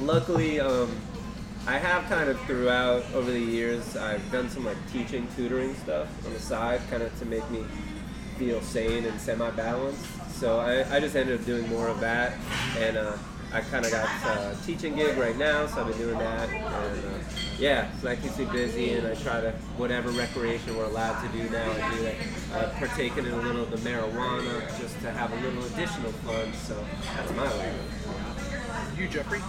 [0.00, 0.90] luckily, um,
[1.68, 6.08] I have kind of throughout over the years, I've done some like teaching, tutoring stuff
[6.24, 7.62] on the side, kind of to make me
[8.38, 10.06] feel sane and semi-balanced.
[10.30, 12.32] So I, I just ended up doing more of that,
[12.78, 13.18] and uh,
[13.52, 17.04] I kind of got a teaching gig right now, so I've been doing that, and
[17.04, 17.18] uh,
[17.58, 21.28] yeah, so that keeps me busy, and I try to whatever recreation we're allowed to
[21.36, 22.14] do now, I do that.
[22.54, 26.50] I've partaken in a little of the marijuana just to have a little additional fun.
[26.54, 26.82] So
[27.14, 28.37] that's my life.
[28.98, 29.40] You, Jeffrey?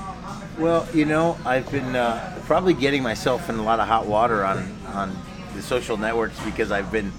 [0.59, 4.45] Well, you know, I've been uh, probably getting myself in a lot of hot water
[4.45, 5.17] on on
[5.55, 7.11] the social networks because I've been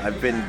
[0.00, 0.42] I've been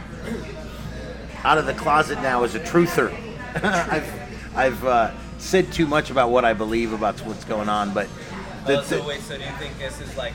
[1.44, 3.14] out of the closet now as a truther.
[3.64, 8.08] I've I've uh, said too much about what I believe about what's going on, but
[8.66, 10.34] the, Oh, so wait, so do you think this is like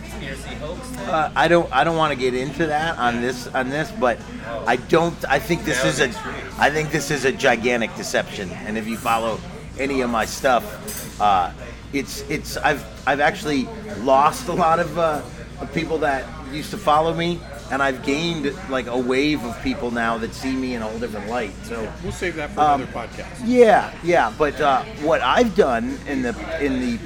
[0.00, 0.96] conspiracy hoax?
[0.98, 4.18] Uh, I don't I don't want to get into that on this on this, but
[4.66, 6.18] I don't I think this Now is a it's.
[6.58, 8.50] I think this is a gigantic deception.
[8.50, 9.38] And if you follow
[9.78, 11.52] any of my stuff, uh,
[11.92, 13.68] it's it's I've I've actually
[14.00, 15.22] lost a lot of, uh,
[15.60, 19.90] of people that used to follow me, and I've gained like a wave of people
[19.90, 21.52] now that see me in a whole different light.
[21.64, 21.92] So.
[22.02, 23.40] We'll save that for Um, another podcast.
[23.44, 26.34] Yeah, yeah, but uh, what I've done in the
[26.64, 26.98] in the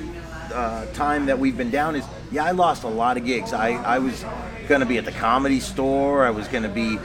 [0.55, 3.53] uh, time that we've been down is, yeah, I lost a lot of gigs.
[3.53, 4.25] I, I was
[4.67, 6.25] going to be at the Comedy Store.
[6.25, 6.99] I was going to be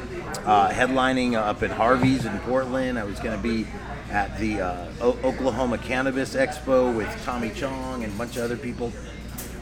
[0.46, 2.98] uh, headlining up at Harvey's in Portland.
[3.00, 3.66] I was going to be
[4.14, 8.56] at the uh, o- Oklahoma Cannabis Expo with Tommy Chong and a bunch of other
[8.56, 8.94] people.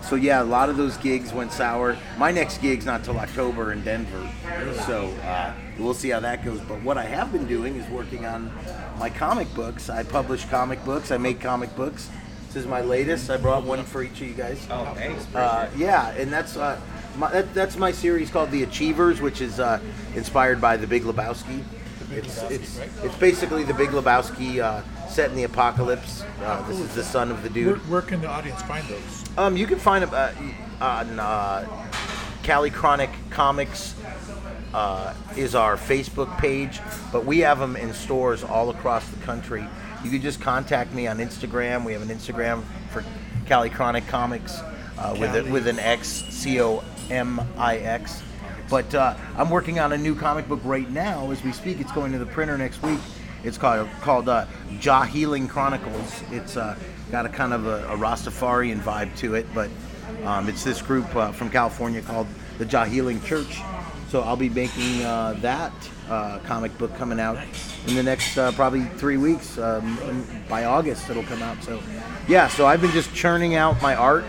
[0.03, 1.97] So yeah, a lot of those gigs went sour.
[2.17, 4.29] My next gig's not till October in Denver,
[4.85, 6.59] so uh, we'll see how that goes.
[6.61, 8.51] But what I have been doing is working on
[8.99, 9.89] my comic books.
[9.89, 11.11] I publish comic books.
[11.11, 12.09] I make comic books.
[12.47, 13.29] This is my latest.
[13.29, 14.67] I brought one for each of you guys.
[14.69, 15.33] oh, thanks.
[15.33, 16.77] Uh, yeah, and that's uh,
[17.15, 19.79] my, that, that's my series called The Achievers, which is uh,
[20.15, 21.63] inspired by The Big Lebowski.
[22.13, 26.23] It's, it's, it's basically The Big Lebowski uh, set in the apocalypse.
[26.41, 27.77] Uh, this is the son of the dude.
[27.77, 29.37] Where, where can the audience find those?
[29.37, 31.87] Um, you can find them uh, on uh,
[32.43, 33.95] Cali Chronic Comics
[34.73, 36.79] uh, is our Facebook page,
[37.11, 39.65] but we have them in stores all across the country.
[40.03, 41.85] You can just contact me on Instagram.
[41.85, 43.03] We have an Instagram for
[43.45, 44.59] Cali Chronic Comics
[44.97, 45.51] uh, with a, Cali.
[45.51, 48.23] with an X C O M I X.
[48.71, 51.81] But uh, I'm working on a new comic book right now as we speak.
[51.81, 52.99] It's going to the printer next week.
[53.43, 54.45] It's called called uh,
[54.79, 56.23] Jah Healing Chronicles.
[56.31, 56.77] It's uh,
[57.11, 59.69] got a kind of a, a Rastafarian vibe to it, but
[60.23, 62.27] um, it's this group uh, from California called
[62.59, 63.59] the Jah Healing Church.
[64.07, 65.73] So I'll be making uh, that
[66.09, 67.39] uh, comic book coming out
[67.87, 69.57] in the next probably three weeks.
[69.57, 71.61] Um, by August, it'll come out.
[71.61, 71.81] So
[72.29, 74.23] yeah, so I've been just churning out my art,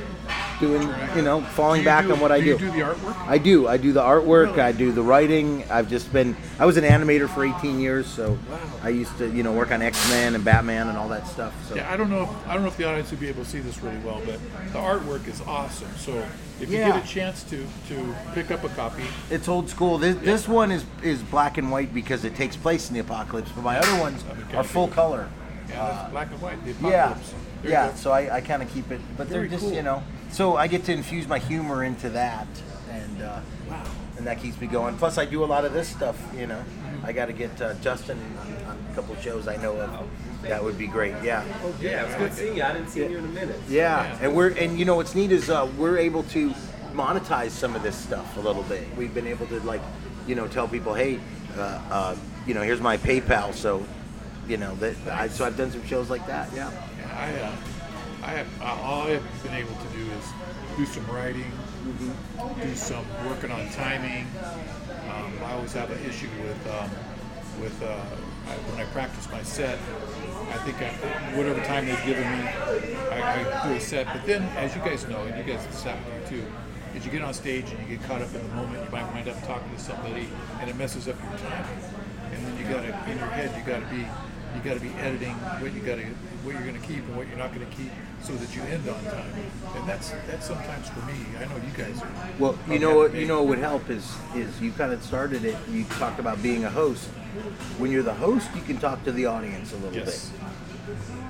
[0.62, 2.57] doing you know, falling Do you back do- on what I do.
[2.57, 2.64] do.
[2.66, 3.29] You do the artwork?
[3.29, 3.66] I do.
[3.68, 4.46] I do the artwork.
[4.46, 4.61] Really?
[4.61, 5.64] I do the writing.
[5.68, 6.37] I've just been.
[6.61, 8.38] I was an animator for 18 years, so
[8.83, 11.53] I used to, you know, work on X Men and Batman and all that stuff.
[11.68, 12.22] So Yeah, I don't know.
[12.22, 14.22] If, I don't know if the audience would be able to see this really well,
[14.25, 14.38] but
[14.72, 15.88] the artwork is awesome.
[15.98, 16.25] So
[16.61, 16.92] if you Yeah.
[16.92, 19.98] get a chance to to pick up a copy, it's old school.
[19.98, 23.51] This, this one is is black and white because it takes place in the apocalypse,
[23.51, 24.57] but my other ones Okay.
[24.57, 25.29] are full color.
[25.68, 26.64] yeah, that's uh, black and white.
[26.64, 27.14] The Yeah.
[27.62, 27.94] There yeah.
[27.94, 29.72] So I, I kind of keep it, but Very they're just cool.
[29.75, 30.03] you know.
[30.33, 32.47] So I get to infuse my humor into that,
[32.90, 33.85] and uh, Wow.
[34.18, 34.97] and that keeps me going.
[34.97, 36.16] Plus, I do a lot of this stuff.
[36.37, 37.07] You know, Mm-hmm.
[37.07, 40.09] I got to get uh, Justin on, on a couple shows I know of.
[40.42, 41.14] That would be great.
[41.23, 41.45] Yeah.
[41.64, 42.62] Oh, Yeah, it's good seeing you.
[42.62, 43.57] I didn't seen you in a minute.
[43.68, 44.18] Yeah, Yeah.
[44.23, 46.51] and we're and you know what's neat is uh, we're able to
[46.92, 48.87] monetize some of this stuff a little bit.
[48.97, 49.81] We've been able to like,
[50.27, 51.18] you know, tell people, hey,
[51.57, 52.16] uh, uh,
[52.47, 53.85] you know, here's my PayPal, so,
[54.49, 56.51] you know, that I, so I've done some shows like that.
[56.55, 56.71] Yeah.
[56.99, 57.53] Yeah, I, uh,
[58.22, 60.32] I have all I've been able to do is
[60.76, 61.50] do some writing,
[62.62, 64.26] do some working on timing.
[65.11, 66.90] Um, I always have an issue with um,
[67.61, 69.76] with uh, I, when I practice my set.
[70.50, 70.90] I think I,
[71.37, 72.46] whatever time they've given me,
[73.11, 74.06] I, I do a set.
[74.06, 76.46] But then, as you guys know, and you guys have you too,
[76.94, 78.85] is you get on stage and you get caught up in the moment.
[78.85, 80.28] You might wind up talking to somebody,
[80.61, 81.85] and it messes up your timing.
[82.32, 84.06] And then you got to in your head, you got to be
[84.54, 86.04] you got to be editing what you got to
[86.44, 87.90] what you're going to keep and what you're not going to keep
[88.22, 89.33] so that you end on time
[89.76, 93.14] and that's that's sometimes for me i know you guys are Well, you know what
[93.14, 95.57] you know what would help is is you kind of started it.
[95.70, 97.09] You talked about being a host.
[97.78, 100.40] When you're the host, you can talk to the audience a little yes bit.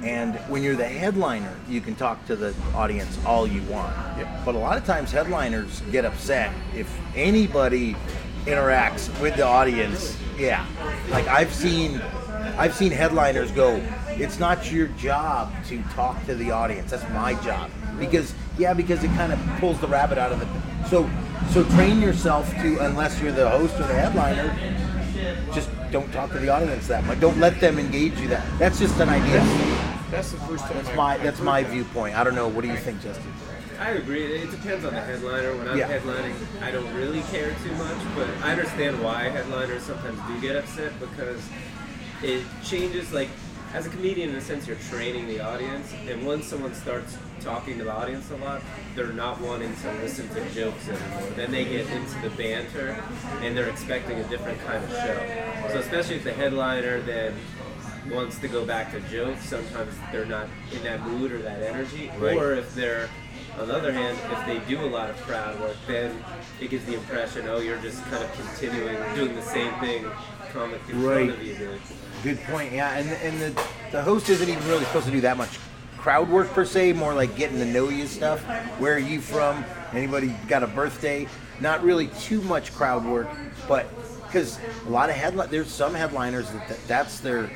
[0.03, 3.95] And when you're the headliner, you can talk to the audience all you want.
[4.19, 4.45] Yep.
[4.45, 7.95] But a lot of times headliners get upset if anybody
[8.47, 10.67] interacts with the audience, yeah.
[11.11, 12.01] Like I've seen,
[12.59, 13.83] I've seen headliners go.
[14.09, 16.91] It's not your job to talk to the audience.
[16.91, 20.89] That's my job because yeah, because it kind of pulls the rabbit out of the.
[20.89, 21.09] So
[21.51, 24.55] so train yourself to unless you're the host or the headliner,
[25.55, 27.21] just don't talk to the audience that much.
[27.21, 28.29] Don't let them engage you.
[28.29, 29.41] That that's just an idea.
[30.11, 30.77] That's the first time.
[30.77, 32.17] That's my that's my viewpoint.
[32.17, 32.49] I don't know.
[32.49, 33.33] What do you think, Justin?
[33.83, 34.25] I agree.
[34.25, 35.57] It depends on the headliner.
[35.57, 35.89] When I'm Yeah.
[35.89, 40.55] headlining, I don't really care too much, but I understand why headliners sometimes do get
[40.55, 41.43] upset because
[42.23, 43.13] it changes.
[43.13, 43.29] Like,
[43.75, 47.77] as a comedian, in a sense, you're training the audience, and once someone starts talking
[47.79, 48.63] to the audience a lot,
[48.95, 51.31] they're not wanting to listen to jokes anymore.
[51.35, 53.03] Then they get into the banter,
[53.41, 55.69] and they're expecting a different kind of show.
[55.73, 57.35] So, especially if the headliner then
[58.13, 62.13] wants to go back to jokes, sometimes they're not in that mood or that energy,
[62.19, 62.37] Right.
[62.37, 63.09] or if they're
[63.59, 66.23] on the other hand, if they do a lot of crowd work, then
[66.61, 70.07] it gives the impression, oh, you're just kind of continuing doing the same thing
[70.53, 71.27] comic in Right.
[71.29, 71.81] front of you did.
[72.23, 72.73] Good point.
[72.73, 75.59] Yeah, and and the the host isn't even really supposed to do that much
[75.99, 76.93] crowd work per se.
[76.93, 78.41] More like getting to know you stuff.
[78.79, 79.65] Where are you from?
[79.93, 81.27] Anybody got a birthday?
[81.61, 83.29] Not really too much crowd work,
[83.69, 83.87] but
[84.27, 87.51] because a lot of headline, there's some headliners that, that that's their,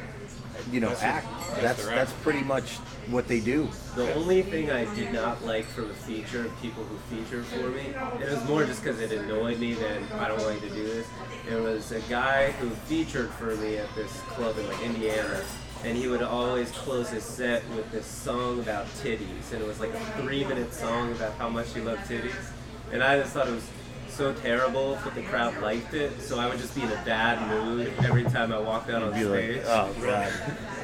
[0.71, 1.27] you know, That's their- act.
[1.61, 3.69] that's That's that's pretty much what they do.
[3.95, 7.69] The only thing I did not like from a feature of people who featured for
[7.69, 10.85] me, it was more just because it annoyed me than I don't like to do
[10.85, 11.07] this.
[11.49, 15.41] There was a guy who featured for me at this club in like Indiana,
[15.85, 19.79] and he would always close his set with this song about titties, and it was
[19.79, 22.51] like a three-minute song about how much he loved titties,
[22.93, 23.69] and I just thought it was
[24.17, 27.47] so terrible, but the crowd liked it, so I would just be in a bad
[27.51, 29.63] mood every time I walked out on Be like, stage.
[29.67, 30.33] oh god,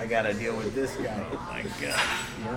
[0.01, 1.25] I gotta deal with this guy.
[1.33, 2.01] Oh my God.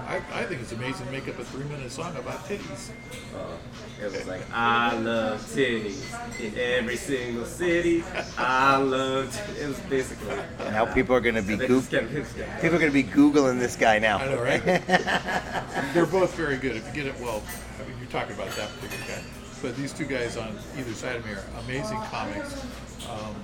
[0.08, 2.90] I, I think it's amazing to make up a three minute song about titties.
[3.36, 6.04] Uh, it was like I love titties
[6.42, 8.04] in every single city.
[8.38, 9.40] I loved.
[9.58, 10.36] It was basically.
[10.60, 13.04] Now people are gonna be They goog- just kept- just kept- people are gonna be
[13.04, 14.18] googling this guy now.
[14.18, 14.64] I know, right?
[15.94, 16.76] They're both very good.
[16.76, 17.42] If you get it, well,
[17.80, 19.24] I mean, you're talking about that particular guy,
[19.62, 22.64] but these two guys on either side of me are amazing comics.
[23.10, 23.36] Um,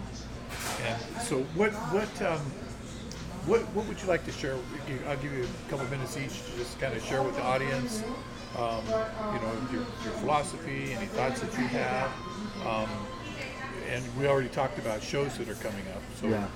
[0.86, 2.40] and so, what, what, um,
[3.46, 4.56] what, what would you like to share?
[5.08, 8.04] I'll give you a couple minutes each to just kind of share with the audience.
[8.58, 12.12] Um, you know, your, your philosophy, any thoughts that you have.
[12.66, 12.90] Um,
[13.90, 16.02] and we already talked about shows that are coming up.
[16.20, 16.48] So, Yeah.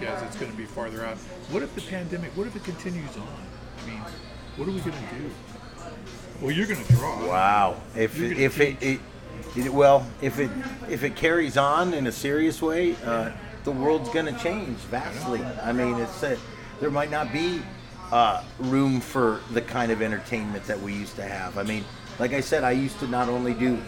[0.00, 1.16] guys, it's going to be farther out.
[1.50, 2.36] What if the pandemic?
[2.36, 3.28] What if it continues on?
[3.82, 4.00] I mean,
[4.56, 5.30] what are we going to do?
[6.40, 7.26] Well, you're going to draw.
[7.26, 7.80] Wow.
[7.94, 9.00] If it, if it, it,
[9.56, 10.50] it well, if it
[10.88, 13.32] if it carries on in a serious way, uh,
[13.64, 15.42] the world's going to change vastly.
[15.62, 16.36] I mean, it's uh,
[16.80, 17.62] there might not be
[18.12, 21.58] uh, room for the kind of entertainment that we used to have.
[21.58, 21.84] I mean,
[22.18, 23.78] like I said, I used to not only do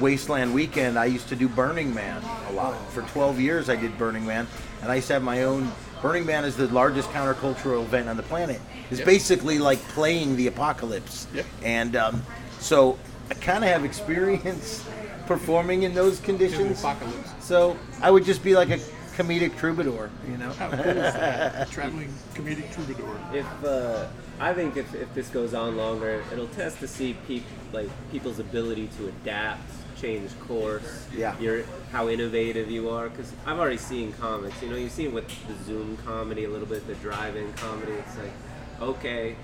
[0.00, 2.76] Wasteland Weekend, I used to do Burning Man a lot.
[2.92, 4.46] For 12 years, I did Burning Man,
[4.82, 5.70] and I used to have my own.
[6.04, 8.60] Burning Man is the largest countercultural event on the planet.
[8.90, 9.06] It's Yep.
[9.06, 11.26] basically like playing the apocalypse.
[11.32, 11.46] Yep.
[11.62, 12.22] And um,
[12.60, 12.98] so
[13.30, 14.84] I kind of have experience
[15.26, 16.80] performing in those In the conditions.
[16.80, 17.30] apocalypse.
[17.40, 18.76] So I would just be like a
[19.16, 20.50] comedic troubadour, you know?
[20.52, 21.70] How cool is that?
[21.70, 23.18] Traveling comedic troubadour.
[23.32, 24.06] If uh,
[24.38, 28.40] I think if, if this goes on longer, it'll test to see peop, like people's
[28.40, 31.06] ability to adapt, change course.
[31.16, 31.38] Yeah.
[31.38, 34.60] Your how innovative you are, because I've already seen comics.
[34.62, 37.92] You know, you've seen with the Zoom comedy a little bit, the drive-in comedy.
[37.92, 38.32] It's like,
[38.80, 39.36] okay,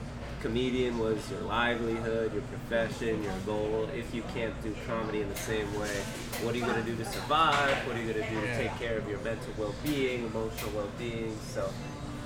[0.42, 3.88] comedian was your livelihood, your profession, your goal.
[3.94, 5.94] If you can't do comedy in the same way,
[6.42, 7.76] what are you going to do to survive?
[7.86, 11.36] What are you going to do to take care of your mental well-being, emotional well-being?
[11.52, 11.70] So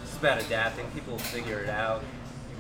[0.03, 0.87] it's about adapting.
[0.93, 2.03] People will figure it out.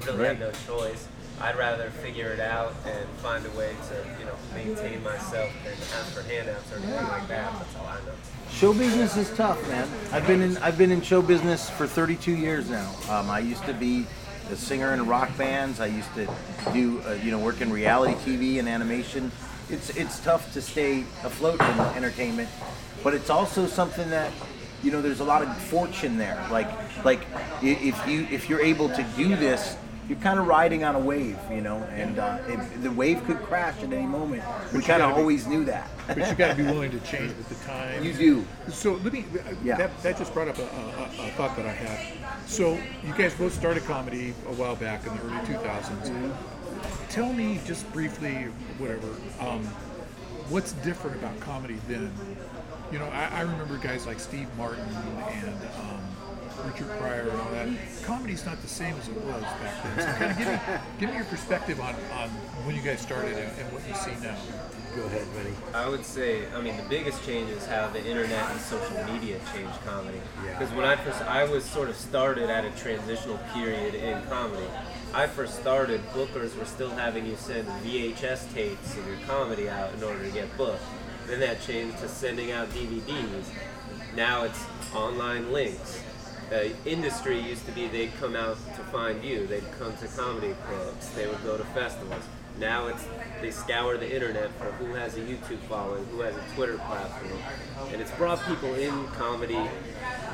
[0.04, 1.06] You really have no choice.
[1.40, 5.72] I'd rather figure it out and find a way to, you know, maintain myself than
[5.72, 7.52] ask for handouts or anything like that.
[7.52, 8.12] That's all I know.
[8.50, 9.88] Show business is tough, man.
[10.12, 12.94] I've been in I've been in show business for 32 years now.
[13.10, 14.06] Um, I used to be
[14.50, 15.80] a singer in rock bands.
[15.80, 16.28] I used to
[16.72, 19.32] do uh, you know work in reality TV and animation.
[19.70, 22.48] It's it's tough to stay afloat in entertainment,
[23.02, 24.30] but it's also something that
[24.84, 26.46] you know there's a lot of fortune there.
[26.50, 26.70] Like
[27.04, 27.26] like
[27.60, 29.76] if you if you're able to do this.
[30.08, 33.38] You're kind of riding on a wave, you know, and uh, it, the wave could
[33.38, 34.42] crash at any moment.
[34.72, 35.88] We kind of gotta be- always knew that.
[36.06, 38.04] But you got to be willing to change with the time.
[38.04, 38.46] you do.
[38.68, 39.24] So let me.
[39.62, 39.76] Yeah.
[39.76, 42.18] That, that just brought up a, a, a thought that I had.
[42.46, 46.36] So you guys both started comedy a while back in the early 2000s.
[47.08, 48.48] Tell me just briefly,
[48.78, 49.08] whatever,
[49.40, 49.64] um,
[50.50, 52.12] what's different about comedy then?
[52.92, 54.84] you know, I, I remember guys like Steve Martin
[55.30, 56.00] and um,
[56.64, 57.68] Richard Pryor and all that.
[58.02, 59.98] Comedy's not the same as it was back then.
[59.98, 60.58] So kind of give me,
[61.00, 62.28] give me your perspective on, on
[62.64, 64.36] when you guys started and, and what you see now.
[64.94, 65.52] Go ahead, buddy.
[65.74, 69.40] I would say, I mean, the biggest change is how the internet and social media
[69.52, 70.20] changed comedy.
[70.44, 70.56] Yeah.
[70.56, 74.66] Because when I first, I was sort of started at a transitional period in comedy.
[75.12, 79.92] I first started, bookers were still having you send VHS tapes of your comedy out
[79.94, 80.82] in order to get booked.
[81.26, 83.46] Then that changed to sending out DVDs.
[84.14, 86.03] Now it's online links.
[86.52, 89.46] Uh, industry used to be they'd come out to find you.
[89.46, 91.08] They'd come to comedy clubs.
[91.10, 92.22] They would go to festivals.
[92.58, 93.04] Now it's
[93.40, 97.40] they scour the internet for who has a YouTube following, who has a Twitter platform,
[97.92, 99.58] and it's brought people in comedy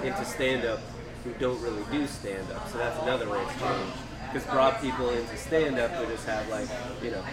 [0.03, 0.81] into stand-up
[1.25, 2.69] who don't really do stand-up.
[2.69, 3.97] So that's another way it's changed.
[4.33, 6.69] Because brought people into stand-up who just have like
[7.03, 7.25] you know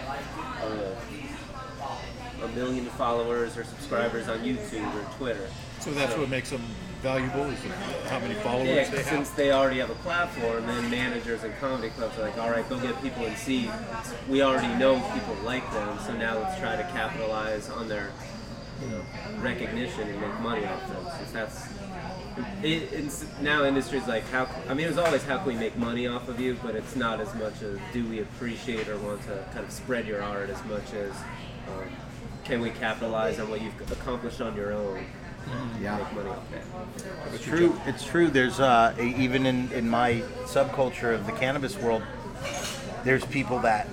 [0.62, 0.96] a,
[2.42, 5.48] a million followers or subscribers on YouTube or Twitter.
[5.80, 6.62] So that's what makes them
[7.02, 7.58] valuable is
[8.08, 11.90] how many followers Yeah, they since they already have a platform, then managers and comedy
[11.90, 13.70] clubs are like, all right, go get people and see.
[14.28, 18.10] We already know people like them, so now let's try to capitalize on their,
[18.82, 19.02] you know,
[19.40, 21.06] recognition and make money off them.
[21.18, 21.68] Since that's
[22.62, 25.76] it, it's now industry's like how I mean it was always how can we make
[25.76, 29.22] money off of you, but it's not as much as do we appreciate or want
[29.22, 31.12] to kind of spread your art as much as
[31.68, 31.88] um,
[32.44, 35.04] can we capitalize on what you've accomplished on your own,
[35.80, 35.98] Yeah.
[35.98, 37.34] make money off that.
[37.34, 37.78] It's true.
[37.86, 38.28] It's true.
[38.28, 42.02] There's uh, even in, in my subculture of the cannabis world,
[43.04, 43.86] there's people that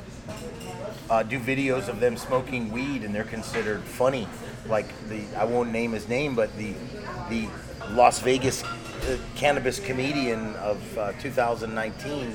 [1.09, 4.27] uh, do videos of them smoking weed and they're considered funny.
[4.67, 6.73] Like the I won't name his name, but the
[7.29, 7.47] the
[7.91, 12.33] Las Vegas uh, cannabis comedian of uh, 2019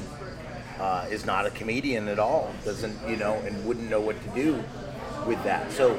[0.79, 2.53] uh, is not a comedian at all.
[2.65, 4.63] Doesn't you know and wouldn't know what to do
[5.31, 5.71] with that.
[5.73, 5.99] So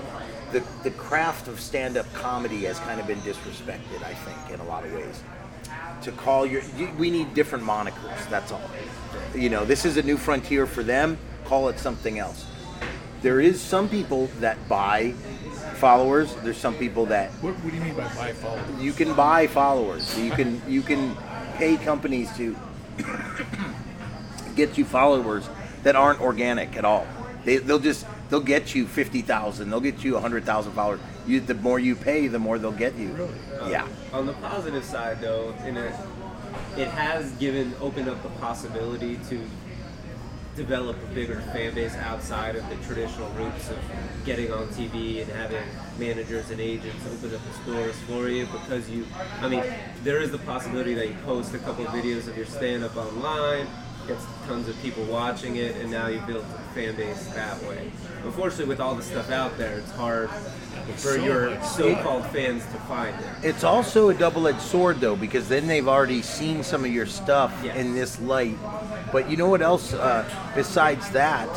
[0.51, 4.59] the the craft of stand up comedy has kind of been disrespected, I think, in
[4.59, 5.23] a lot of ways.
[6.03, 8.29] To call your you- we need different monikers.
[8.29, 8.69] That's all.
[9.34, 11.17] You know, this is a new frontier for them.
[11.45, 12.45] Call it something else.
[13.21, 15.13] There is some people that buy
[15.75, 16.34] followers.
[16.43, 18.82] There's some people that What, what do you mean by buy followers?
[18.82, 20.19] you can buy followers.
[20.19, 21.15] You can you can
[21.55, 22.55] pay companies to
[24.55, 25.47] get you followers
[25.84, 27.07] that aren't organic at all.
[27.45, 29.69] They, they'll just they'll get you fifty thousand.
[29.69, 30.99] They'll get you a hundred thousand followers.
[31.27, 33.09] You the more you pay, the more they'll get you.
[33.09, 33.71] Really?
[33.71, 33.84] Yeah.
[33.84, 35.86] Um, on the positive side, though, in a,
[36.77, 39.39] it has given opened up the possibility to
[40.55, 43.77] develop a bigger fan base outside of the traditional routes of
[44.25, 45.63] getting on TV and having
[45.97, 49.05] managers and agents open up the stores for you because you,
[49.39, 49.63] I mean,
[50.03, 52.97] there is the possibility that you post a couple of videos of your stand up
[52.97, 53.65] online,
[54.08, 57.91] gets tons of people watching it, and now you build a fan base that way.
[58.24, 62.78] Unfortunately, with all the stuff out there, it's hard for so your so-called fans to
[62.82, 63.47] find it.
[63.47, 67.54] It's also a double-edged sword though, because then they've already seen some of your stuff
[67.64, 67.76] Yeah.
[67.76, 68.58] in this light.
[69.12, 69.93] But you know what else?
[69.93, 70.24] Uh,
[70.56, 71.49] besides that,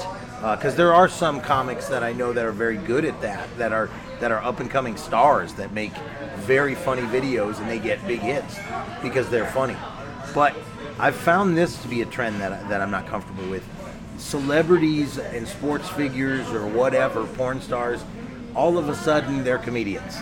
[0.56, 3.72] because there are some comics that I know that are very good at that, that
[3.72, 3.88] are
[4.20, 5.92] that are up-and-coming stars that make
[6.36, 8.56] very funny videos and they get big hits
[9.02, 9.76] because they're funny.
[10.32, 10.54] But
[10.98, 13.64] I've found this to be a trend that I, that I'm not comfortable with.
[14.16, 18.02] Celebrities and sports figures or whatever, porn stars,
[18.54, 20.16] all of a sudden they're comedians.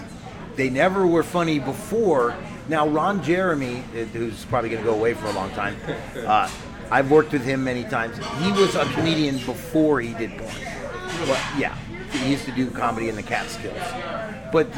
[0.56, 2.34] They never were funny before.
[2.68, 5.76] Now, Ron Jeremy, who's probably going to go away for a long time,
[6.26, 6.50] uh,
[6.90, 8.16] I've worked with him many times.
[8.42, 10.54] He was a comedian before he did porn.
[11.26, 11.76] But, yeah,
[12.10, 13.78] he used to do comedy in the Catskills.
[14.52, 14.72] But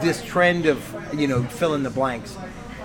[0.00, 2.36] this trend of, you know, fill in the blanks,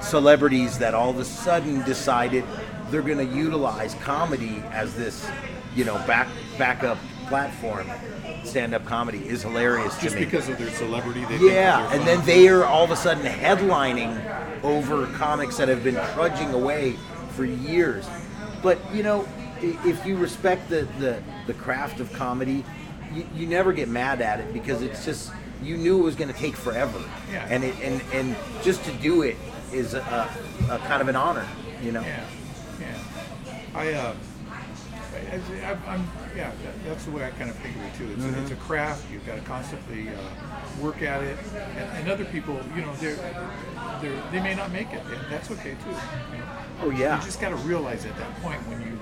[0.02, 2.44] celebrities that all of a sudden decided
[2.90, 5.28] they're going to utilize comedy as this,
[5.76, 6.28] you know, back
[6.58, 7.88] backup platform.
[8.44, 10.26] Stand-up comedy is hilarious Just to me.
[10.26, 14.64] because of their celebrity, they Yeah, and then they are all of a sudden headlining
[14.64, 16.96] over comics that have been trudging away
[17.32, 18.08] for years.
[18.62, 19.28] But you know,
[19.62, 22.64] if you respect the the, the craft of comedy,
[23.14, 25.32] you, you never get mad at it because it's just
[25.64, 27.48] you knew it was going to take forever, Yeah.
[27.50, 29.38] and it and and just to do it
[29.72, 30.00] is a,
[30.70, 31.48] a, kind of an honor,
[31.82, 32.02] you know.
[32.02, 32.26] Yeah,
[32.80, 32.98] yeah.
[33.74, 34.16] I, uh,
[35.16, 35.36] I,
[35.66, 38.12] I, I'm, yeah, that, that's the way I kind of think of it too.
[38.12, 39.10] It's, a, it's a craft.
[39.12, 40.14] You've got to constantly uh,
[40.82, 43.16] work at it, and, and other people, you know, they're,
[44.02, 45.90] they're, they may not make it, and that's okay too.
[45.90, 46.46] You know?
[46.82, 47.18] Oh yeah.
[47.20, 49.00] You just got to realize at that point when you,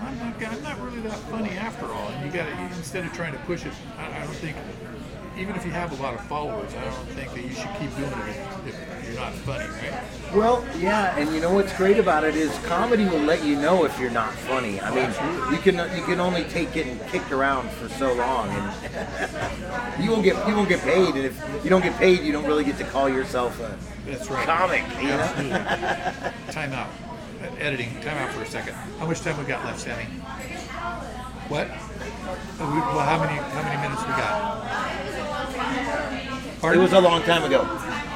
[0.00, 3.12] I'm not, I'm not really that funny after all, and you got to instead of
[3.12, 3.72] trying to push it.
[3.98, 4.56] I, I don't think
[5.36, 7.94] even if you have a lot of followers, I don't think that you should keep
[7.96, 10.02] doing it if, if you're not funny, right?
[10.34, 13.84] Well, yeah, and you know what's great about it is comedy will let you know
[13.84, 14.80] if you're not funny.
[14.80, 20.04] I mean, you can you can only take getting kicked around for so long, and
[20.04, 21.14] you won't get you won't get paid.
[21.14, 23.76] And if you don't get paid, you don't really get to call yourself a
[24.06, 24.46] That's right.
[24.46, 24.84] comic.
[25.00, 26.32] You know?
[26.50, 26.90] Time out.
[27.58, 28.00] Editing.
[28.00, 28.74] Time out for a second.
[28.98, 30.04] How much time we got left, Sammy?
[31.48, 31.68] What?
[32.60, 34.69] Oh, well, how many how many minutes we got?
[35.80, 36.82] It Pardon?
[36.82, 37.66] was a long time ago.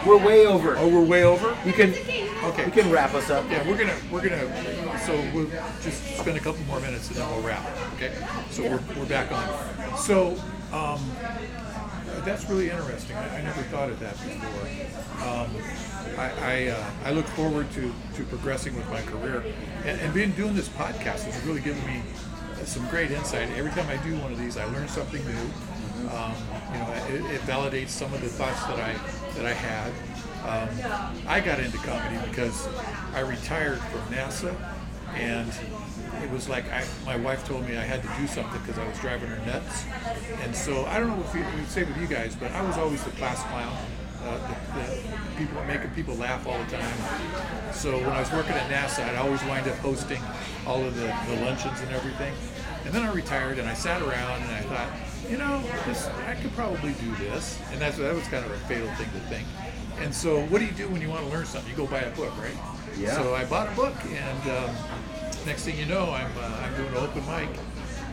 [0.06, 0.76] We're way over.
[0.76, 1.56] oh, we're way over.
[1.64, 1.94] You can
[2.44, 2.66] Okay.
[2.66, 3.48] you can wrap us up.
[3.50, 5.48] Yeah, we're gonna we're gonna so we'll
[5.82, 7.64] just spend a couple more minutes and then we'll wrap.
[7.94, 8.12] Okay,
[8.50, 9.96] so we're, we're back on.
[9.96, 10.36] So
[10.72, 11.00] um,
[12.24, 13.16] that's really interesting.
[13.16, 15.26] I, I never thought of that before.
[15.26, 15.48] Um,
[16.18, 19.42] I I, uh, I look forward to, to progressing with my career
[19.86, 22.02] and, and being doing this podcast has really given me
[22.64, 23.48] some great insight.
[23.56, 25.50] Every time I do one of these, I learn something new.
[26.09, 26.34] Um,
[26.72, 28.94] you know, it, it validates some of the thoughts that I
[29.36, 29.92] that I had.
[30.44, 30.68] Um,
[31.26, 32.68] I got into comedy because
[33.14, 34.55] I retired from NASA,
[35.14, 35.50] and
[36.22, 38.86] it was like I, my wife told me I had to do something because I
[38.86, 39.84] was driving her nuts.
[40.42, 43.02] And so I don't know if you say with you guys, but I was always
[43.05, 43.76] the class clown,
[44.24, 47.72] uh, the, the people making people laugh all the time.
[47.72, 50.20] So when I was working at NASA, I'd always wind up hosting
[50.66, 52.34] all of the, the luncheons and everything.
[52.84, 54.88] And then I retired and I sat around and I thought,
[55.31, 57.59] you know, this I could probably do this.
[57.72, 59.47] And that's that was kind of a fatal thing to think.
[60.01, 61.70] And so, what do you do when you want to learn something?
[61.70, 62.57] You go buy a book, right?
[62.99, 63.14] Yeah.
[63.14, 64.75] So I bought a book, and um,
[65.47, 67.49] next thing you know, I'm uh, I'm doing an open mic,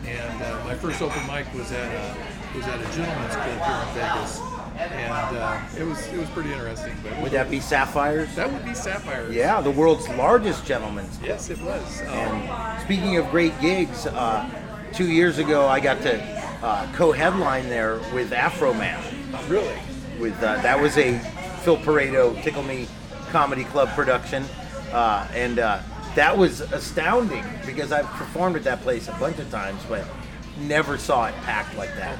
[0.06, 3.88] and uh, my first open mic was at a was at a gentleman's club here
[3.88, 4.40] in Vegas,
[4.78, 6.94] and uh, it was it was pretty interesting.
[7.02, 8.34] But Would that be Sapphires?
[8.36, 9.34] that would be Sapphires.
[9.34, 12.00] Yeah, the world's largest gentleman's Yes, it was.
[12.02, 14.48] Um, And speaking of great gigs, uh,
[14.92, 19.00] two years ago I got to uh, co-headline there with Afroman.
[19.48, 19.78] really.
[20.18, 21.18] With uh, that was a
[21.62, 22.86] Phil Pareto Tickle Me
[23.30, 24.44] Comedy Club production,
[24.92, 25.80] uh, and uh,
[26.14, 30.06] that was astounding because I've performed at that place a bunch of times, but
[30.60, 32.18] never saw it packed like that.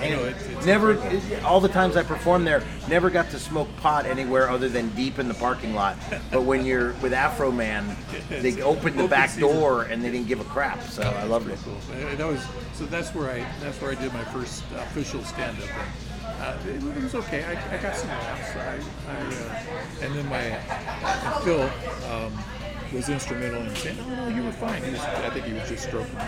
[0.00, 0.98] I know, it's- it's never,
[1.44, 5.18] all the times I performed there, never got to smoke pot anywhere other than deep
[5.18, 5.96] in the parking lot.
[6.30, 7.94] But when you're with Afroman,
[8.28, 10.82] they opened the back door and they didn't give a crap.
[10.82, 11.58] So I loved it.
[11.64, 11.76] Cool.
[11.94, 12.40] And that was
[12.74, 12.86] so.
[12.86, 15.68] That's where I that's where I did my first official stand up.
[16.40, 17.44] Uh, it, it was okay.
[17.44, 18.56] I, I got some laughs.
[18.56, 21.62] I, I uh, and then my and Phil
[22.10, 22.32] um,
[22.92, 25.84] was instrumental in saying, "No, no, you were fine." Was, I think he was just
[25.84, 26.24] stroking me.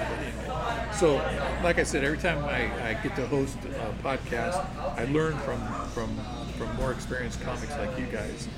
[0.99, 1.17] So,
[1.63, 4.65] like I said, every time I, I get to host a podcast,
[4.99, 5.61] I learn from
[5.91, 6.17] from
[6.57, 8.49] from more experienced comics like you guys.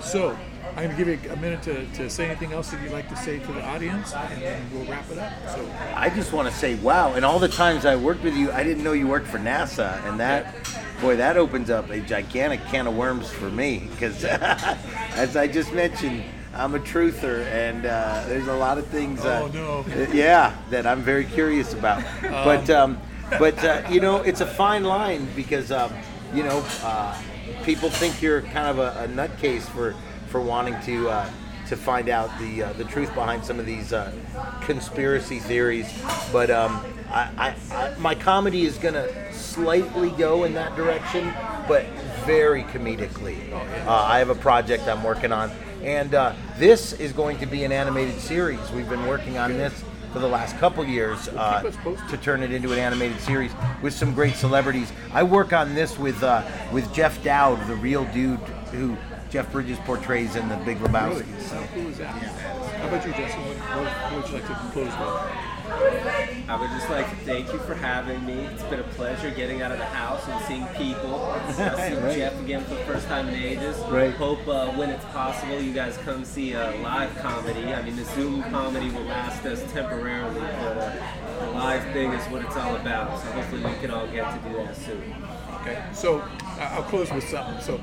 [0.00, 0.36] So,
[0.76, 3.08] I'm going to give you a minute to, to say anything else that you'd like
[3.08, 5.32] to say to the audience, and then we'll wrap it up.
[5.48, 5.70] So.
[5.94, 7.14] I just want to say, wow!
[7.14, 10.04] And all the times I worked with you, I didn't know you worked for NASA,
[10.06, 10.54] and that,
[11.00, 13.88] boy, that opens up a gigantic can of worms for me.
[13.90, 16.24] Because, as I just mentioned,
[16.54, 19.24] I'm a truther, and uh, there's a lot of things.
[19.24, 20.06] Uh, Oh, no.
[20.12, 22.02] Yeah, that I'm very curious about.
[22.22, 22.98] but, um,
[23.38, 25.92] but uh, you know, it's a fine line because, um,
[26.32, 27.16] you know, uh,
[27.64, 29.94] people think you're kind of a, a nutcase for
[30.28, 31.08] for wanting to.
[31.10, 31.30] Uh,
[31.66, 34.12] to find out the uh, the truth behind some of these uh,
[34.60, 35.90] conspiracy theories.
[36.30, 37.30] But um, I,
[37.70, 41.32] I, I, my comedy is gonna slightly go in that direction,
[41.66, 41.86] but
[42.26, 43.50] very comedically.
[43.86, 45.50] Uh, I have a project I'm working on,
[45.84, 48.70] and uh, this is going to be an animated series.
[48.72, 52.08] We've been working on this for the last couple years uh, keep us posted.
[52.08, 54.92] to turn it into an animated series with some great celebrities.
[55.12, 58.38] I work on this with uh, with Jeff Dowd, the real dude
[58.70, 58.96] who
[59.30, 61.26] Jeff Bridges portrays in The Big Lebowski.
[61.26, 61.42] Really?
[61.48, 62.06] How cool is that?
[62.06, 63.42] How about you, Justin?
[63.42, 65.53] What, what, would you like to with?
[65.66, 68.34] I would just like to thank you for having me.
[68.34, 71.20] It's been a pleasure getting out of the house and seeing people.
[71.24, 71.52] I
[71.88, 72.16] see Right.
[72.16, 73.76] Jeff again for the first time in ages.
[73.88, 74.12] Right.
[74.12, 77.72] Hope uh, when it's possible you guys come see a live comedy.
[77.72, 82.24] I mean, the Zoom comedy will last us temporarily, but uh, the live thing is
[82.30, 83.18] what it's all about.
[83.20, 85.14] So hopefully we can all get to do that soon.
[85.62, 86.22] Okay, so
[86.58, 87.58] I'll close with something.
[87.62, 87.80] So,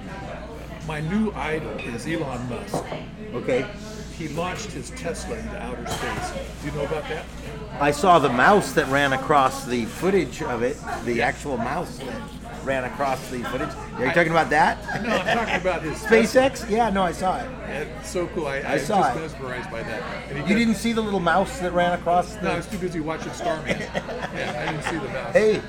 [0.87, 2.83] my new idol is Elon Musk.
[3.33, 3.65] Okay.
[4.17, 6.31] He launched his Tesla into outer space.
[6.61, 7.25] Do you know about that?
[7.79, 12.21] I saw the mouse that ran across the footage of it, the actual mouse that
[12.63, 13.69] ran across the footage.
[13.97, 14.77] Are you talking about that?
[15.01, 16.69] No, I'm talking about his SpaceX?
[16.69, 17.49] Yeah, no, I saw it.
[17.69, 18.45] It's so cool.
[18.45, 19.21] I, I I saw just it.
[19.21, 20.29] mesmerized by that.
[20.35, 22.43] You did- didn't see the little mouse that ran across the.
[22.43, 23.79] No, I was too busy watching Starman.
[23.79, 25.33] yeah, I didn't see the mouse.
[25.33, 25.61] Hey,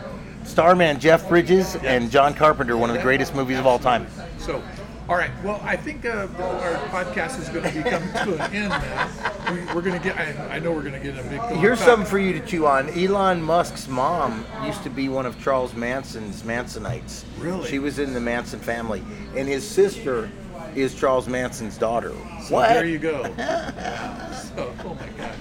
[0.45, 4.07] Starman, Jeff Bridges, and John Carpenter, one of the greatest movies of all time.
[4.39, 4.63] So,
[5.09, 5.31] all right.
[5.43, 9.09] Well, I think uh, our podcast is going to be coming to an end now.
[9.51, 10.17] We, we're gonna get.
[10.17, 11.41] I, I know we're gonna get a big.
[11.59, 12.89] Here's something for you to chew on.
[12.91, 17.25] Elon Musk's mom used to be one of Charles Manson's Mansonites.
[17.39, 17.69] Really?
[17.69, 19.03] She was in the Manson family,
[19.37, 20.31] and his sister
[20.75, 22.13] is Charles Manson's daughter.
[22.47, 22.69] So what?
[22.69, 23.23] There you go.
[23.37, 25.35] so, oh my gosh.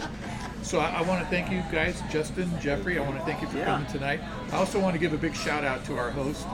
[0.64, 2.98] So I, I want to thank you guys, Justin, Jeffrey.
[3.00, 3.66] I want to thank you for Yeah.
[3.66, 4.20] coming tonight.
[4.52, 6.46] I also want to give a big shout out to our host,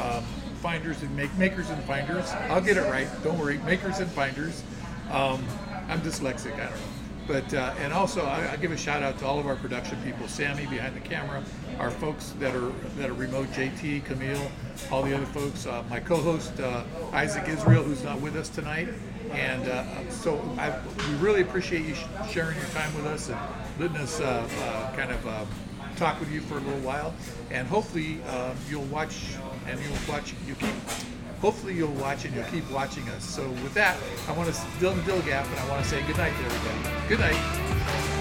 [0.00, 0.24] um,
[0.60, 2.30] Finders and make, Makers and Finders.
[2.48, 3.08] I'll get it right.
[3.24, 4.62] Don't worry, Makers and Finders.
[5.10, 5.44] Um,
[5.88, 6.54] I'm dyslexic.
[6.54, 6.76] I don't know.
[7.26, 9.98] But uh, and also I, I give a shout out to all of our production
[10.02, 11.42] people, Sammy behind the camera,
[11.78, 14.50] our folks that are that are remote, JT, Camille,
[14.90, 18.88] all the other folks, uh, my co-host uh, Isaac Israel, who's not with us tonight,
[19.30, 20.76] and uh, so I,
[21.08, 23.38] we really appreciate you sh- sharing your time with us and
[23.78, 25.48] letting us uh, uh, kind of
[25.96, 27.14] talk with you for a little while,
[27.50, 29.34] and hopefully uh, you'll watch
[29.66, 30.74] and you'll watch you keep
[31.42, 33.24] hopefully you'll watch and you'll keep watching us.
[33.24, 36.32] So with that, I want to Dylan Dilgap and I want to say good night
[36.32, 37.08] to everybody.
[37.08, 38.11] Good night.